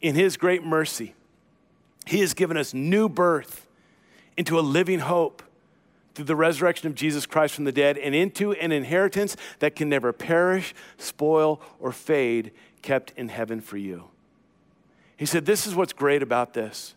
In 0.00 0.14
his 0.14 0.36
great 0.36 0.64
mercy, 0.64 1.14
he 2.06 2.20
has 2.20 2.34
given 2.34 2.56
us 2.56 2.74
new 2.74 3.08
birth 3.08 3.66
into 4.36 4.58
a 4.58 4.60
living 4.60 5.00
hope 5.00 5.42
through 6.14 6.24
the 6.24 6.36
resurrection 6.36 6.86
of 6.86 6.94
Jesus 6.94 7.26
Christ 7.26 7.54
from 7.54 7.64
the 7.64 7.72
dead 7.72 7.98
and 7.98 8.14
into 8.14 8.52
an 8.52 8.72
inheritance 8.72 9.36
that 9.58 9.76
can 9.76 9.88
never 9.88 10.12
perish, 10.12 10.74
spoil, 10.96 11.60
or 11.78 11.92
fade, 11.92 12.52
kept 12.82 13.12
in 13.16 13.28
heaven 13.28 13.60
for 13.60 13.76
you. 13.76 14.04
He 15.16 15.26
said, 15.26 15.46
This 15.46 15.66
is 15.66 15.74
what's 15.74 15.92
great 15.92 16.22
about 16.22 16.54
this 16.54 16.94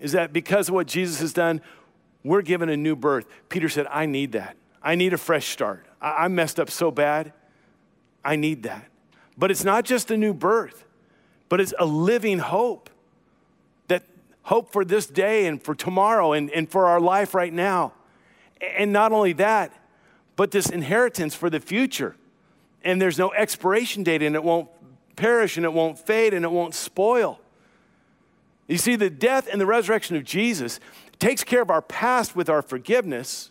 is 0.00 0.12
that 0.12 0.32
because 0.32 0.68
of 0.68 0.74
what 0.74 0.86
Jesus 0.86 1.20
has 1.20 1.32
done, 1.32 1.60
we're 2.24 2.42
given 2.42 2.68
a 2.68 2.76
new 2.76 2.96
birth. 2.96 3.26
Peter 3.48 3.68
said, 3.68 3.86
I 3.90 4.06
need 4.06 4.32
that. 4.32 4.56
I 4.82 4.94
need 4.94 5.12
a 5.12 5.18
fresh 5.18 5.48
start. 5.48 5.86
I, 6.00 6.24
I 6.24 6.28
messed 6.28 6.58
up 6.58 6.70
so 6.70 6.90
bad. 6.90 7.32
I 8.24 8.36
need 8.36 8.64
that. 8.64 8.86
But 9.36 9.50
it's 9.50 9.64
not 9.64 9.84
just 9.84 10.10
a 10.10 10.16
new 10.16 10.34
birth, 10.34 10.84
but 11.48 11.60
it's 11.60 11.74
a 11.78 11.86
living 11.86 12.38
hope. 12.38 12.90
That 13.88 14.04
hope 14.42 14.72
for 14.72 14.84
this 14.84 15.06
day 15.06 15.46
and 15.46 15.62
for 15.62 15.74
tomorrow 15.74 16.32
and, 16.32 16.50
and 16.50 16.70
for 16.70 16.86
our 16.86 17.00
life 17.00 17.34
right 17.34 17.52
now. 17.52 17.92
And 18.76 18.92
not 18.92 19.12
only 19.12 19.32
that, 19.34 19.72
but 20.36 20.50
this 20.50 20.68
inheritance 20.68 21.34
for 21.34 21.50
the 21.50 21.60
future. 21.60 22.16
And 22.82 23.00
there's 23.00 23.18
no 23.18 23.32
expiration 23.32 24.02
date 24.02 24.22
and 24.22 24.34
it 24.34 24.42
won't 24.42 24.68
perish 25.16 25.56
and 25.56 25.66
it 25.66 25.72
won't 25.72 25.98
fade 25.98 26.34
and 26.34 26.44
it 26.44 26.50
won't 26.50 26.74
spoil. 26.74 27.40
You 28.68 28.78
see, 28.78 28.96
the 28.96 29.10
death 29.10 29.48
and 29.50 29.60
the 29.60 29.66
resurrection 29.66 30.16
of 30.16 30.24
Jesus 30.24 30.80
takes 31.18 31.44
care 31.44 31.60
of 31.60 31.70
our 31.70 31.82
past 31.82 32.34
with 32.34 32.48
our 32.48 32.62
forgiveness, 32.62 33.49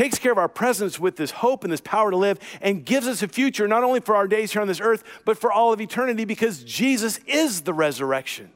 takes 0.00 0.18
care 0.18 0.32
of 0.32 0.38
our 0.38 0.48
presence 0.48 0.98
with 0.98 1.16
this 1.16 1.30
hope 1.30 1.62
and 1.62 1.70
this 1.70 1.82
power 1.82 2.10
to 2.10 2.16
live, 2.16 2.38
and 2.62 2.86
gives 2.86 3.06
us 3.06 3.22
a 3.22 3.28
future 3.28 3.68
not 3.68 3.84
only 3.84 4.00
for 4.00 4.16
our 4.16 4.26
days 4.26 4.50
here 4.50 4.62
on 4.62 4.66
this 4.66 4.80
earth, 4.80 5.04
but 5.26 5.36
for 5.36 5.52
all 5.52 5.74
of 5.74 5.80
eternity 5.80 6.24
because 6.24 6.64
Jesus 6.64 7.20
is 7.26 7.60
the 7.60 7.74
resurrection. 7.74 8.50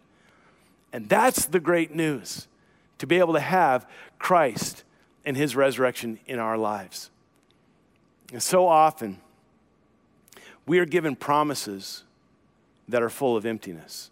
And 0.90 1.06
that's 1.06 1.44
the 1.44 1.60
great 1.60 1.94
news 1.94 2.48
to 2.96 3.06
be 3.06 3.18
able 3.18 3.34
to 3.34 3.40
have 3.40 3.86
Christ 4.18 4.84
and 5.26 5.36
his 5.36 5.54
resurrection 5.54 6.18
in 6.24 6.38
our 6.38 6.56
lives. 6.56 7.10
And 8.32 8.42
so 8.42 8.66
often, 8.66 9.20
we 10.64 10.78
are 10.78 10.86
given 10.86 11.14
promises 11.14 12.04
that 12.88 13.02
are 13.02 13.10
full 13.10 13.36
of 13.36 13.44
emptiness. 13.44 14.10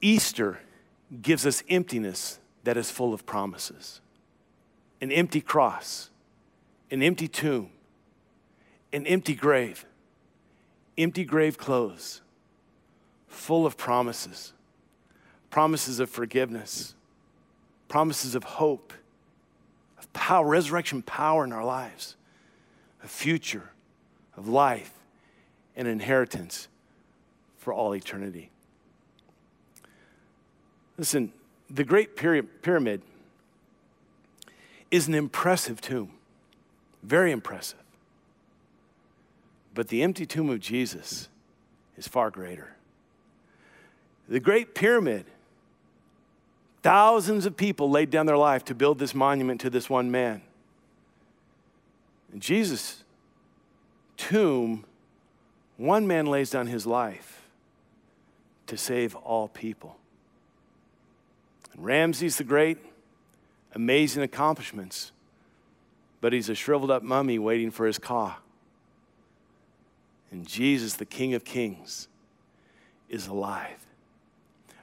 Easter 0.00 0.58
gives 1.22 1.46
us 1.46 1.62
emptiness 1.68 2.40
that 2.64 2.76
is 2.76 2.90
full 2.90 3.14
of 3.14 3.24
promises 3.24 4.00
an 5.00 5.12
empty 5.12 5.40
cross, 5.40 6.10
an 6.90 7.02
empty 7.02 7.28
tomb, 7.28 7.70
an 8.92 9.06
empty 9.06 9.34
grave, 9.34 9.84
empty 10.96 11.24
grave 11.24 11.58
clothes, 11.58 12.20
full 13.28 13.66
of 13.66 13.76
promises 13.76 14.52
promises 15.54 16.00
of 16.00 16.10
forgiveness, 16.10 16.96
promises 17.86 18.34
of 18.34 18.42
hope, 18.42 18.92
of 19.96 20.12
power, 20.12 20.48
resurrection 20.48 21.00
power 21.00 21.44
in 21.44 21.52
our 21.52 21.64
lives, 21.64 22.16
a 23.04 23.06
future 23.06 23.70
of 24.36 24.48
life 24.48 24.90
and 25.76 25.86
inheritance 25.86 26.66
for 27.56 27.72
all 27.72 27.94
eternity. 27.94 28.50
Listen, 30.98 31.32
the 31.70 31.84
Great 31.84 32.16
Pyramid 32.16 33.00
is 34.94 35.08
an 35.08 35.14
impressive 35.14 35.80
tomb, 35.80 36.08
very 37.02 37.32
impressive. 37.32 37.82
But 39.74 39.88
the 39.88 40.04
empty 40.04 40.24
tomb 40.24 40.48
of 40.50 40.60
Jesus 40.60 41.28
is 41.96 42.06
far 42.06 42.30
greater. 42.30 42.76
The 44.28 44.38
Great 44.38 44.72
Pyramid, 44.72 45.26
thousands 46.84 47.44
of 47.44 47.56
people 47.56 47.90
laid 47.90 48.10
down 48.10 48.26
their 48.26 48.36
life 48.36 48.64
to 48.66 48.74
build 48.76 49.00
this 49.00 49.16
monument 49.16 49.60
to 49.62 49.68
this 49.68 49.90
one 49.90 50.12
man. 50.12 50.42
And 52.32 52.40
Jesus' 52.40 53.02
tomb, 54.16 54.84
one 55.76 56.06
man 56.06 56.26
lays 56.26 56.50
down 56.50 56.68
his 56.68 56.86
life 56.86 57.42
to 58.68 58.76
save 58.76 59.16
all 59.16 59.48
people. 59.48 59.96
And 61.72 61.84
Ramses 61.84 62.36
the 62.36 62.44
Great, 62.44 62.78
amazing 63.74 64.22
accomplishments, 64.22 65.12
but 66.20 66.32
he's 66.32 66.48
a 66.48 66.54
shriveled 66.54 66.90
up 66.90 67.02
mummy 67.02 67.38
waiting 67.38 67.70
for 67.70 67.86
his 67.86 67.98
ka. 67.98 68.38
And 70.30 70.46
Jesus, 70.46 70.94
the 70.94 71.04
King 71.04 71.34
of 71.34 71.44
Kings, 71.44 72.08
is 73.08 73.26
alive. 73.26 73.86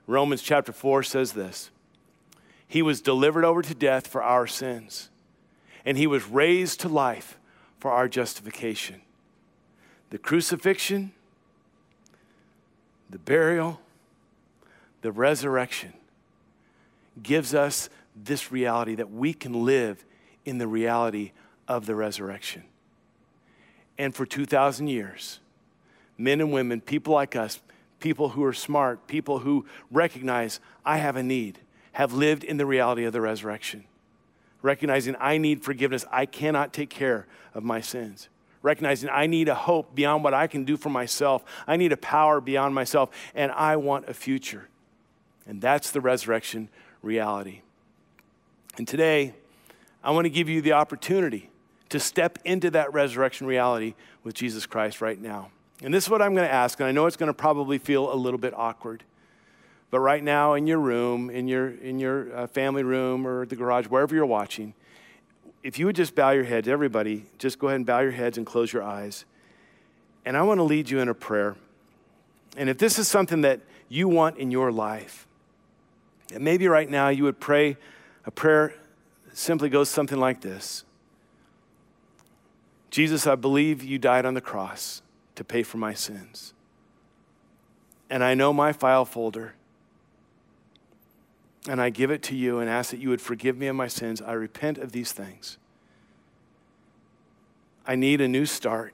Romans 0.08 0.42
chapter 0.42 0.72
4 0.72 1.04
says 1.04 1.34
this 1.34 1.72
He 2.68 2.82
was 2.82 3.02
delivered 3.02 3.46
over 3.46 3.62
to 3.62 3.74
death 3.74 4.08
for 4.08 4.22
our 4.22 4.48
sins, 4.48 5.10
and 5.86 5.98
he 5.98 6.08
was 6.08 6.28
raised 6.28 6.80
to 6.82 6.90
life 6.90 7.38
for 7.80 7.92
our 7.92 8.08
justification. 8.08 9.02
The 10.10 10.18
crucifixion, 10.18 11.14
the 13.10 13.20
burial, 13.20 13.80
the 15.02 15.12
resurrection 15.12 15.94
gives 17.22 17.54
us 17.54 17.90
this 18.16 18.52
reality 18.52 18.96
that 18.96 19.12
we 19.12 19.34
can 19.34 19.66
live 19.66 20.04
in 20.46 20.58
the 20.58 20.68
reality 20.68 21.32
of 21.68 21.86
the 21.86 21.96
resurrection. 21.96 22.64
And 23.98 24.16
for 24.16 24.26
2,000 24.26 24.88
years, 24.88 25.40
men 26.18 26.42
and 26.42 26.52
women, 26.52 26.82
people 26.82 27.14
like 27.14 27.36
us, 27.36 27.60
people 28.00 28.30
who 28.30 28.44
are 28.44 28.54
smart, 28.54 29.08
people 29.08 29.40
who 29.40 29.66
recognize 29.92 30.60
I 30.86 30.98
have 30.98 31.16
a 31.16 31.24
need, 31.24 31.60
have 31.94 32.14
lived 32.14 32.44
in 32.44 32.58
the 32.58 32.66
reality 32.66 33.04
of 33.06 33.14
the 33.14 33.22
resurrection. 33.22 33.86
Recognizing 34.62 35.16
I 35.20 35.38
need 35.38 35.64
forgiveness, 35.64 36.06
I 36.12 36.26
cannot 36.26 36.74
take 36.74 36.90
care 36.90 37.28
of 37.54 37.64
my 37.64 37.82
sins. 37.82 38.30
Recognizing 38.62 39.10
I 39.10 39.26
need 39.26 39.50
a 39.50 39.56
hope 39.56 39.96
beyond 39.96 40.24
what 40.24 40.34
I 40.34 40.48
can 40.48 40.66
do 40.66 40.78
for 40.78 40.90
myself, 40.90 41.44
I 41.68 41.78
need 41.78 41.92
a 41.92 41.98
power 41.98 42.40
beyond 42.40 42.76
myself, 42.76 43.10
and 43.34 43.52
I 43.52 43.76
want 43.78 44.08
a 44.08 44.14
future. 44.14 44.68
And 45.48 45.62
that's 45.62 45.92
the 45.92 46.02
resurrection 46.02 46.70
reality. 47.02 47.62
And 48.78 48.88
today, 48.88 49.34
I 50.04 50.12
want 50.12 50.26
to 50.26 50.30
give 50.30 50.50
you 50.50 50.62
the 50.62 50.74
opportunity 50.74 51.50
to 51.90 52.00
step 52.00 52.40
into 52.46 52.72
that 52.72 52.94
resurrection 52.94 53.48
reality 53.48 53.96
with 54.24 54.34
Jesus 54.34 54.66
Christ 54.66 55.02
right 55.02 55.22
now. 55.22 55.52
And 55.84 55.94
this 55.94 56.06
is 56.06 56.10
what 56.10 56.22
I'm 56.22 56.34
going 56.34 56.48
to 56.48 56.54
ask, 56.54 56.80
and 56.80 56.88
I 56.88 56.92
know 56.92 57.06
it's 57.06 57.18
going 57.18 57.28
to 57.28 57.34
probably 57.34 57.78
feel 57.78 58.14
a 58.14 58.16
little 58.16 58.40
bit 58.40 58.54
awkward. 58.56 59.04
But 59.90 60.00
right 60.00 60.24
now, 60.24 60.54
in 60.54 60.68
your 60.68 60.80
room, 60.80 61.30
in 61.30 61.48
your, 61.48 61.70
in 61.70 62.00
your 62.00 62.34
uh, 62.36 62.48
family 62.48 62.84
room 62.84 63.28
or 63.28 63.46
the 63.46 63.58
garage, 63.58 63.88
wherever 63.88 64.16
you're 64.16 64.26
watching, 64.26 64.74
if 65.64 65.78
you 65.78 65.86
would 65.86 65.96
just 65.96 66.16
bow 66.16 66.32
your 66.32 66.46
heads, 66.46 66.68
everybody, 66.68 67.26
just 67.38 67.60
go 67.60 67.68
ahead 67.68 67.76
and 67.76 67.86
bow 67.86 68.00
your 68.00 68.12
heads 68.12 68.38
and 68.38 68.48
close 68.48 68.72
your 68.72 68.84
eyes. 68.84 69.26
And 70.24 70.38
I 70.38 70.44
want 70.44 70.60
to 70.60 70.64
lead 70.64 70.90
you 70.90 71.00
in 71.00 71.10
a 71.10 71.14
prayer. 71.14 71.56
And 72.56 72.70
if 72.70 72.78
this 72.78 72.98
is 72.98 73.08
something 73.08 73.42
that 73.42 73.60
you 73.90 74.08
want 74.08 74.38
in 74.38 74.50
your 74.50 74.72
life, 74.72 75.28
and 76.34 76.44
maybe 76.44 76.68
right 76.68 76.90
now 76.90 77.10
you 77.10 77.26
would 77.26 77.40
pray 77.40 77.76
a 78.26 78.32
prayer 78.32 78.76
simply 79.34 79.70
goes 79.70 79.90
something 79.90 80.20
like 80.20 80.42
this 80.42 80.84
Jesus, 82.90 83.26
I 83.26 83.36
believe 83.36 83.84
you 83.84 83.98
died 83.98 84.26
on 84.26 84.34
the 84.34 84.42
cross 84.42 85.02
to 85.36 85.44
pay 85.44 85.64
for 85.64 85.78
my 85.78 85.94
sins. 85.94 86.54
And 88.10 88.24
I 88.24 88.34
know 88.34 88.52
my 88.52 88.74
file 88.74 89.06
folder. 89.06 89.56
And 91.70 91.80
I 91.80 91.90
give 91.90 92.12
it 92.12 92.22
to 92.24 92.36
you 92.36 92.60
and 92.60 92.70
ask 92.70 92.92
that 92.92 93.00
you 93.00 93.10
would 93.10 93.22
forgive 93.22 93.58
me 93.58 93.68
of 93.68 93.76
my 93.76 93.88
sins. 93.88 94.22
I 94.22 94.34
repent 94.34 94.78
of 94.78 94.92
these 94.92 95.14
things. 95.14 95.58
I 97.88 97.96
need 97.96 98.20
a 98.20 98.28
new 98.28 98.46
start. 98.46 98.94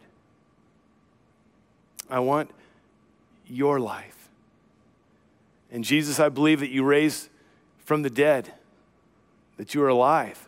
I 2.09 2.19
want 2.19 2.51
your 3.47 3.80
life. 3.80 4.30
And 5.71 5.84
Jesus, 5.84 6.19
I 6.19 6.30
believe 6.30 6.59
that 6.59 6.69
you 6.69 6.84
raised 6.84 7.30
from 7.80 8.03
the 8.03 8.09
dead, 8.09 8.53
that 9.58 9.74
you 9.74 9.84
are 9.84 9.89
alive. 9.89 10.47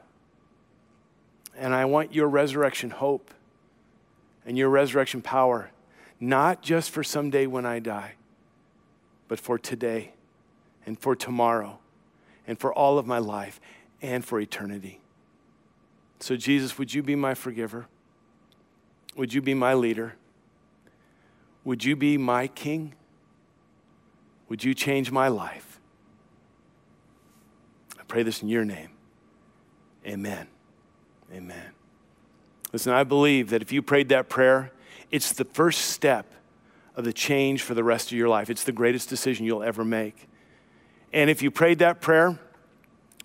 And 1.57 1.73
I 1.73 1.85
want 1.85 2.15
your 2.15 2.27
resurrection 2.27 2.89
hope 2.89 3.33
and 4.45 4.57
your 4.57 4.69
resurrection 4.69 5.21
power, 5.21 5.71
not 6.19 6.61
just 6.61 6.91
for 6.91 7.03
someday 7.03 7.45
when 7.45 7.65
I 7.65 7.79
die, 7.79 8.13
but 9.27 9.39
for 9.39 9.59
today 9.59 10.13
and 10.85 10.97
for 10.97 11.15
tomorrow 11.15 11.79
and 12.47 12.57
for 12.57 12.73
all 12.73 12.97
of 12.97 13.05
my 13.05 13.19
life 13.19 13.59
and 14.01 14.23
for 14.23 14.39
eternity. 14.39 15.01
So, 16.19 16.35
Jesus, 16.35 16.77
would 16.77 16.93
you 16.93 17.03
be 17.03 17.15
my 17.15 17.33
forgiver? 17.33 17.87
Would 19.15 19.33
you 19.33 19.41
be 19.41 19.53
my 19.53 19.73
leader? 19.73 20.15
Would 21.63 21.83
you 21.83 21.95
be 21.95 22.17
my 22.17 22.47
king? 22.47 22.93
Would 24.49 24.63
you 24.63 24.73
change 24.73 25.11
my 25.11 25.27
life? 25.27 25.79
I 27.99 28.03
pray 28.03 28.23
this 28.23 28.41
in 28.41 28.49
your 28.49 28.65
name. 28.65 28.89
Amen. 30.09 30.47
Amen. 31.31 31.71
Listen, 32.73 32.93
I 32.93 33.03
believe 33.03 33.51
that 33.51 33.61
if 33.61 33.71
you 33.71 33.81
prayed 33.81 34.09
that 34.09 34.27
prayer, 34.27 34.71
it's 35.11 35.31
the 35.31 35.45
first 35.45 35.81
step 35.81 36.33
of 36.95 37.05
the 37.05 37.13
change 37.13 37.61
for 37.61 37.75
the 37.75 37.83
rest 37.83 38.11
of 38.11 38.17
your 38.17 38.27
life. 38.27 38.49
It's 38.49 38.63
the 38.63 38.71
greatest 38.71 39.07
decision 39.07 39.45
you'll 39.45 39.63
ever 39.63 39.85
make. 39.85 40.27
And 41.13 41.29
if 41.29 41.41
you 41.41 41.51
prayed 41.51 41.79
that 41.79 42.01
prayer, 42.01 42.39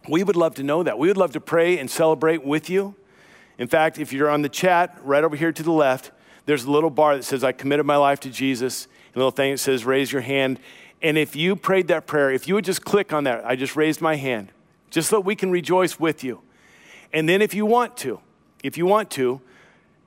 we 0.09 0.22
would 0.22 0.37
love 0.37 0.55
to 0.57 0.62
know 0.62 0.82
that. 0.82 0.99
We 0.99 1.09
would 1.09 1.16
love 1.16 1.32
to 1.32 1.41
pray 1.41 1.78
and 1.78 1.91
celebrate 1.91 2.45
with 2.45 2.68
you. 2.68 2.95
In 3.59 3.68
fact, 3.68 3.99
if 3.99 4.12
you're 4.12 4.30
on 4.30 4.43
the 4.43 4.49
chat 4.49 4.99
right 5.03 5.24
over 5.24 5.37
here 5.37 5.53
to 5.53 5.62
the 5.62 5.72
left, 5.72 6.11
there's 6.47 6.64
a 6.64 6.70
little 6.70 6.91
bar 6.91 7.16
that 7.16 7.22
says, 7.22 7.43
I 7.43 7.53
committed 7.53 7.87
my 7.87 7.97
life 7.97 8.20
to 8.20 8.30
Jesus, 8.30 8.87
a 9.14 9.18
little 9.18 9.30
thing 9.30 9.53
that 9.53 9.59
says, 9.59 9.85
raise 9.85 10.12
your 10.12 10.22
hand. 10.22 10.61
And 11.01 11.16
if 11.16 11.35
you 11.35 11.57
prayed 11.57 11.89
that 11.89 12.07
prayer, 12.07 12.30
if 12.30 12.47
you 12.47 12.55
would 12.55 12.64
just 12.64 12.85
click 12.85 13.12
on 13.12 13.24
that, 13.24 13.45
I 13.47 13.57
just 13.57 13.76
raised 13.76 14.01
my 14.01 14.16
hand, 14.16 14.53
just 14.91 15.09
so 15.09 15.20
we 15.20 15.37
can 15.37 15.51
rejoice 15.51 15.99
with 15.99 16.22
you. 16.22 16.43
And 17.14 17.28
then 17.28 17.40
if 17.40 17.54
you 17.54 17.64
want 17.64 17.96
to, 17.98 18.20
if 18.62 18.76
you 18.76 18.84
want 18.84 19.10
to, 19.12 19.40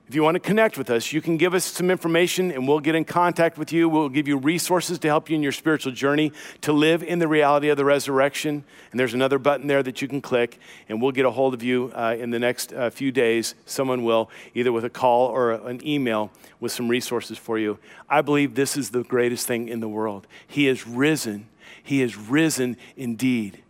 if 0.08 0.14
you 0.14 0.22
want 0.22 0.36
to 0.36 0.40
connect 0.40 0.78
with 0.78 0.88
us, 0.88 1.12
you 1.12 1.20
can 1.20 1.36
give 1.36 1.52
us 1.52 1.64
some 1.64 1.90
information 1.90 2.50
and 2.50 2.66
we'll 2.66 2.80
get 2.80 2.94
in 2.94 3.04
contact 3.04 3.58
with 3.58 3.72
you. 3.74 3.90
We'll 3.90 4.08
give 4.08 4.26
you 4.26 4.38
resources 4.38 4.98
to 5.00 5.08
help 5.08 5.28
you 5.28 5.36
in 5.36 5.42
your 5.42 5.52
spiritual 5.52 5.92
journey 5.92 6.32
to 6.62 6.72
live 6.72 7.02
in 7.02 7.18
the 7.18 7.28
reality 7.28 7.68
of 7.68 7.76
the 7.76 7.84
resurrection. 7.84 8.64
And 8.90 8.98
there's 8.98 9.12
another 9.12 9.38
button 9.38 9.66
there 9.66 9.82
that 9.82 10.00
you 10.00 10.08
can 10.08 10.22
click, 10.22 10.58
and 10.88 11.02
we'll 11.02 11.12
get 11.12 11.26
a 11.26 11.30
hold 11.30 11.52
of 11.52 11.62
you 11.62 11.92
uh, 11.94 12.16
in 12.18 12.30
the 12.30 12.38
next 12.38 12.72
uh, 12.72 12.88
few 12.88 13.12
days. 13.12 13.54
Someone 13.66 14.02
will, 14.02 14.30
either 14.54 14.72
with 14.72 14.84
a 14.86 14.90
call 14.90 15.26
or 15.26 15.52
a, 15.52 15.64
an 15.64 15.86
email, 15.86 16.30
with 16.58 16.72
some 16.72 16.88
resources 16.88 17.36
for 17.36 17.58
you. 17.58 17.78
I 18.08 18.22
believe 18.22 18.54
this 18.54 18.78
is 18.78 18.90
the 18.90 19.04
greatest 19.04 19.46
thing 19.46 19.68
in 19.68 19.80
the 19.80 19.88
world. 19.88 20.26
He 20.46 20.68
is 20.68 20.86
risen, 20.86 21.48
He 21.82 22.00
is 22.00 22.16
risen 22.16 22.78
indeed. 22.96 23.62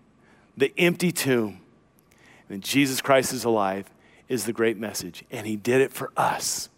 The 0.57 0.73
empty 0.79 1.11
tomb, 1.11 1.61
and 2.49 2.63
Jesus 2.63 3.01
Christ 3.01 3.33
is 3.33 3.45
alive 3.45 3.91
is 4.29 4.45
the 4.45 4.53
great 4.53 4.79
message. 4.79 5.25
And 5.31 5.47
he 5.47 5.57
did 5.57 5.81
it 5.81 5.93
for 5.93 6.13
us. 6.17 6.69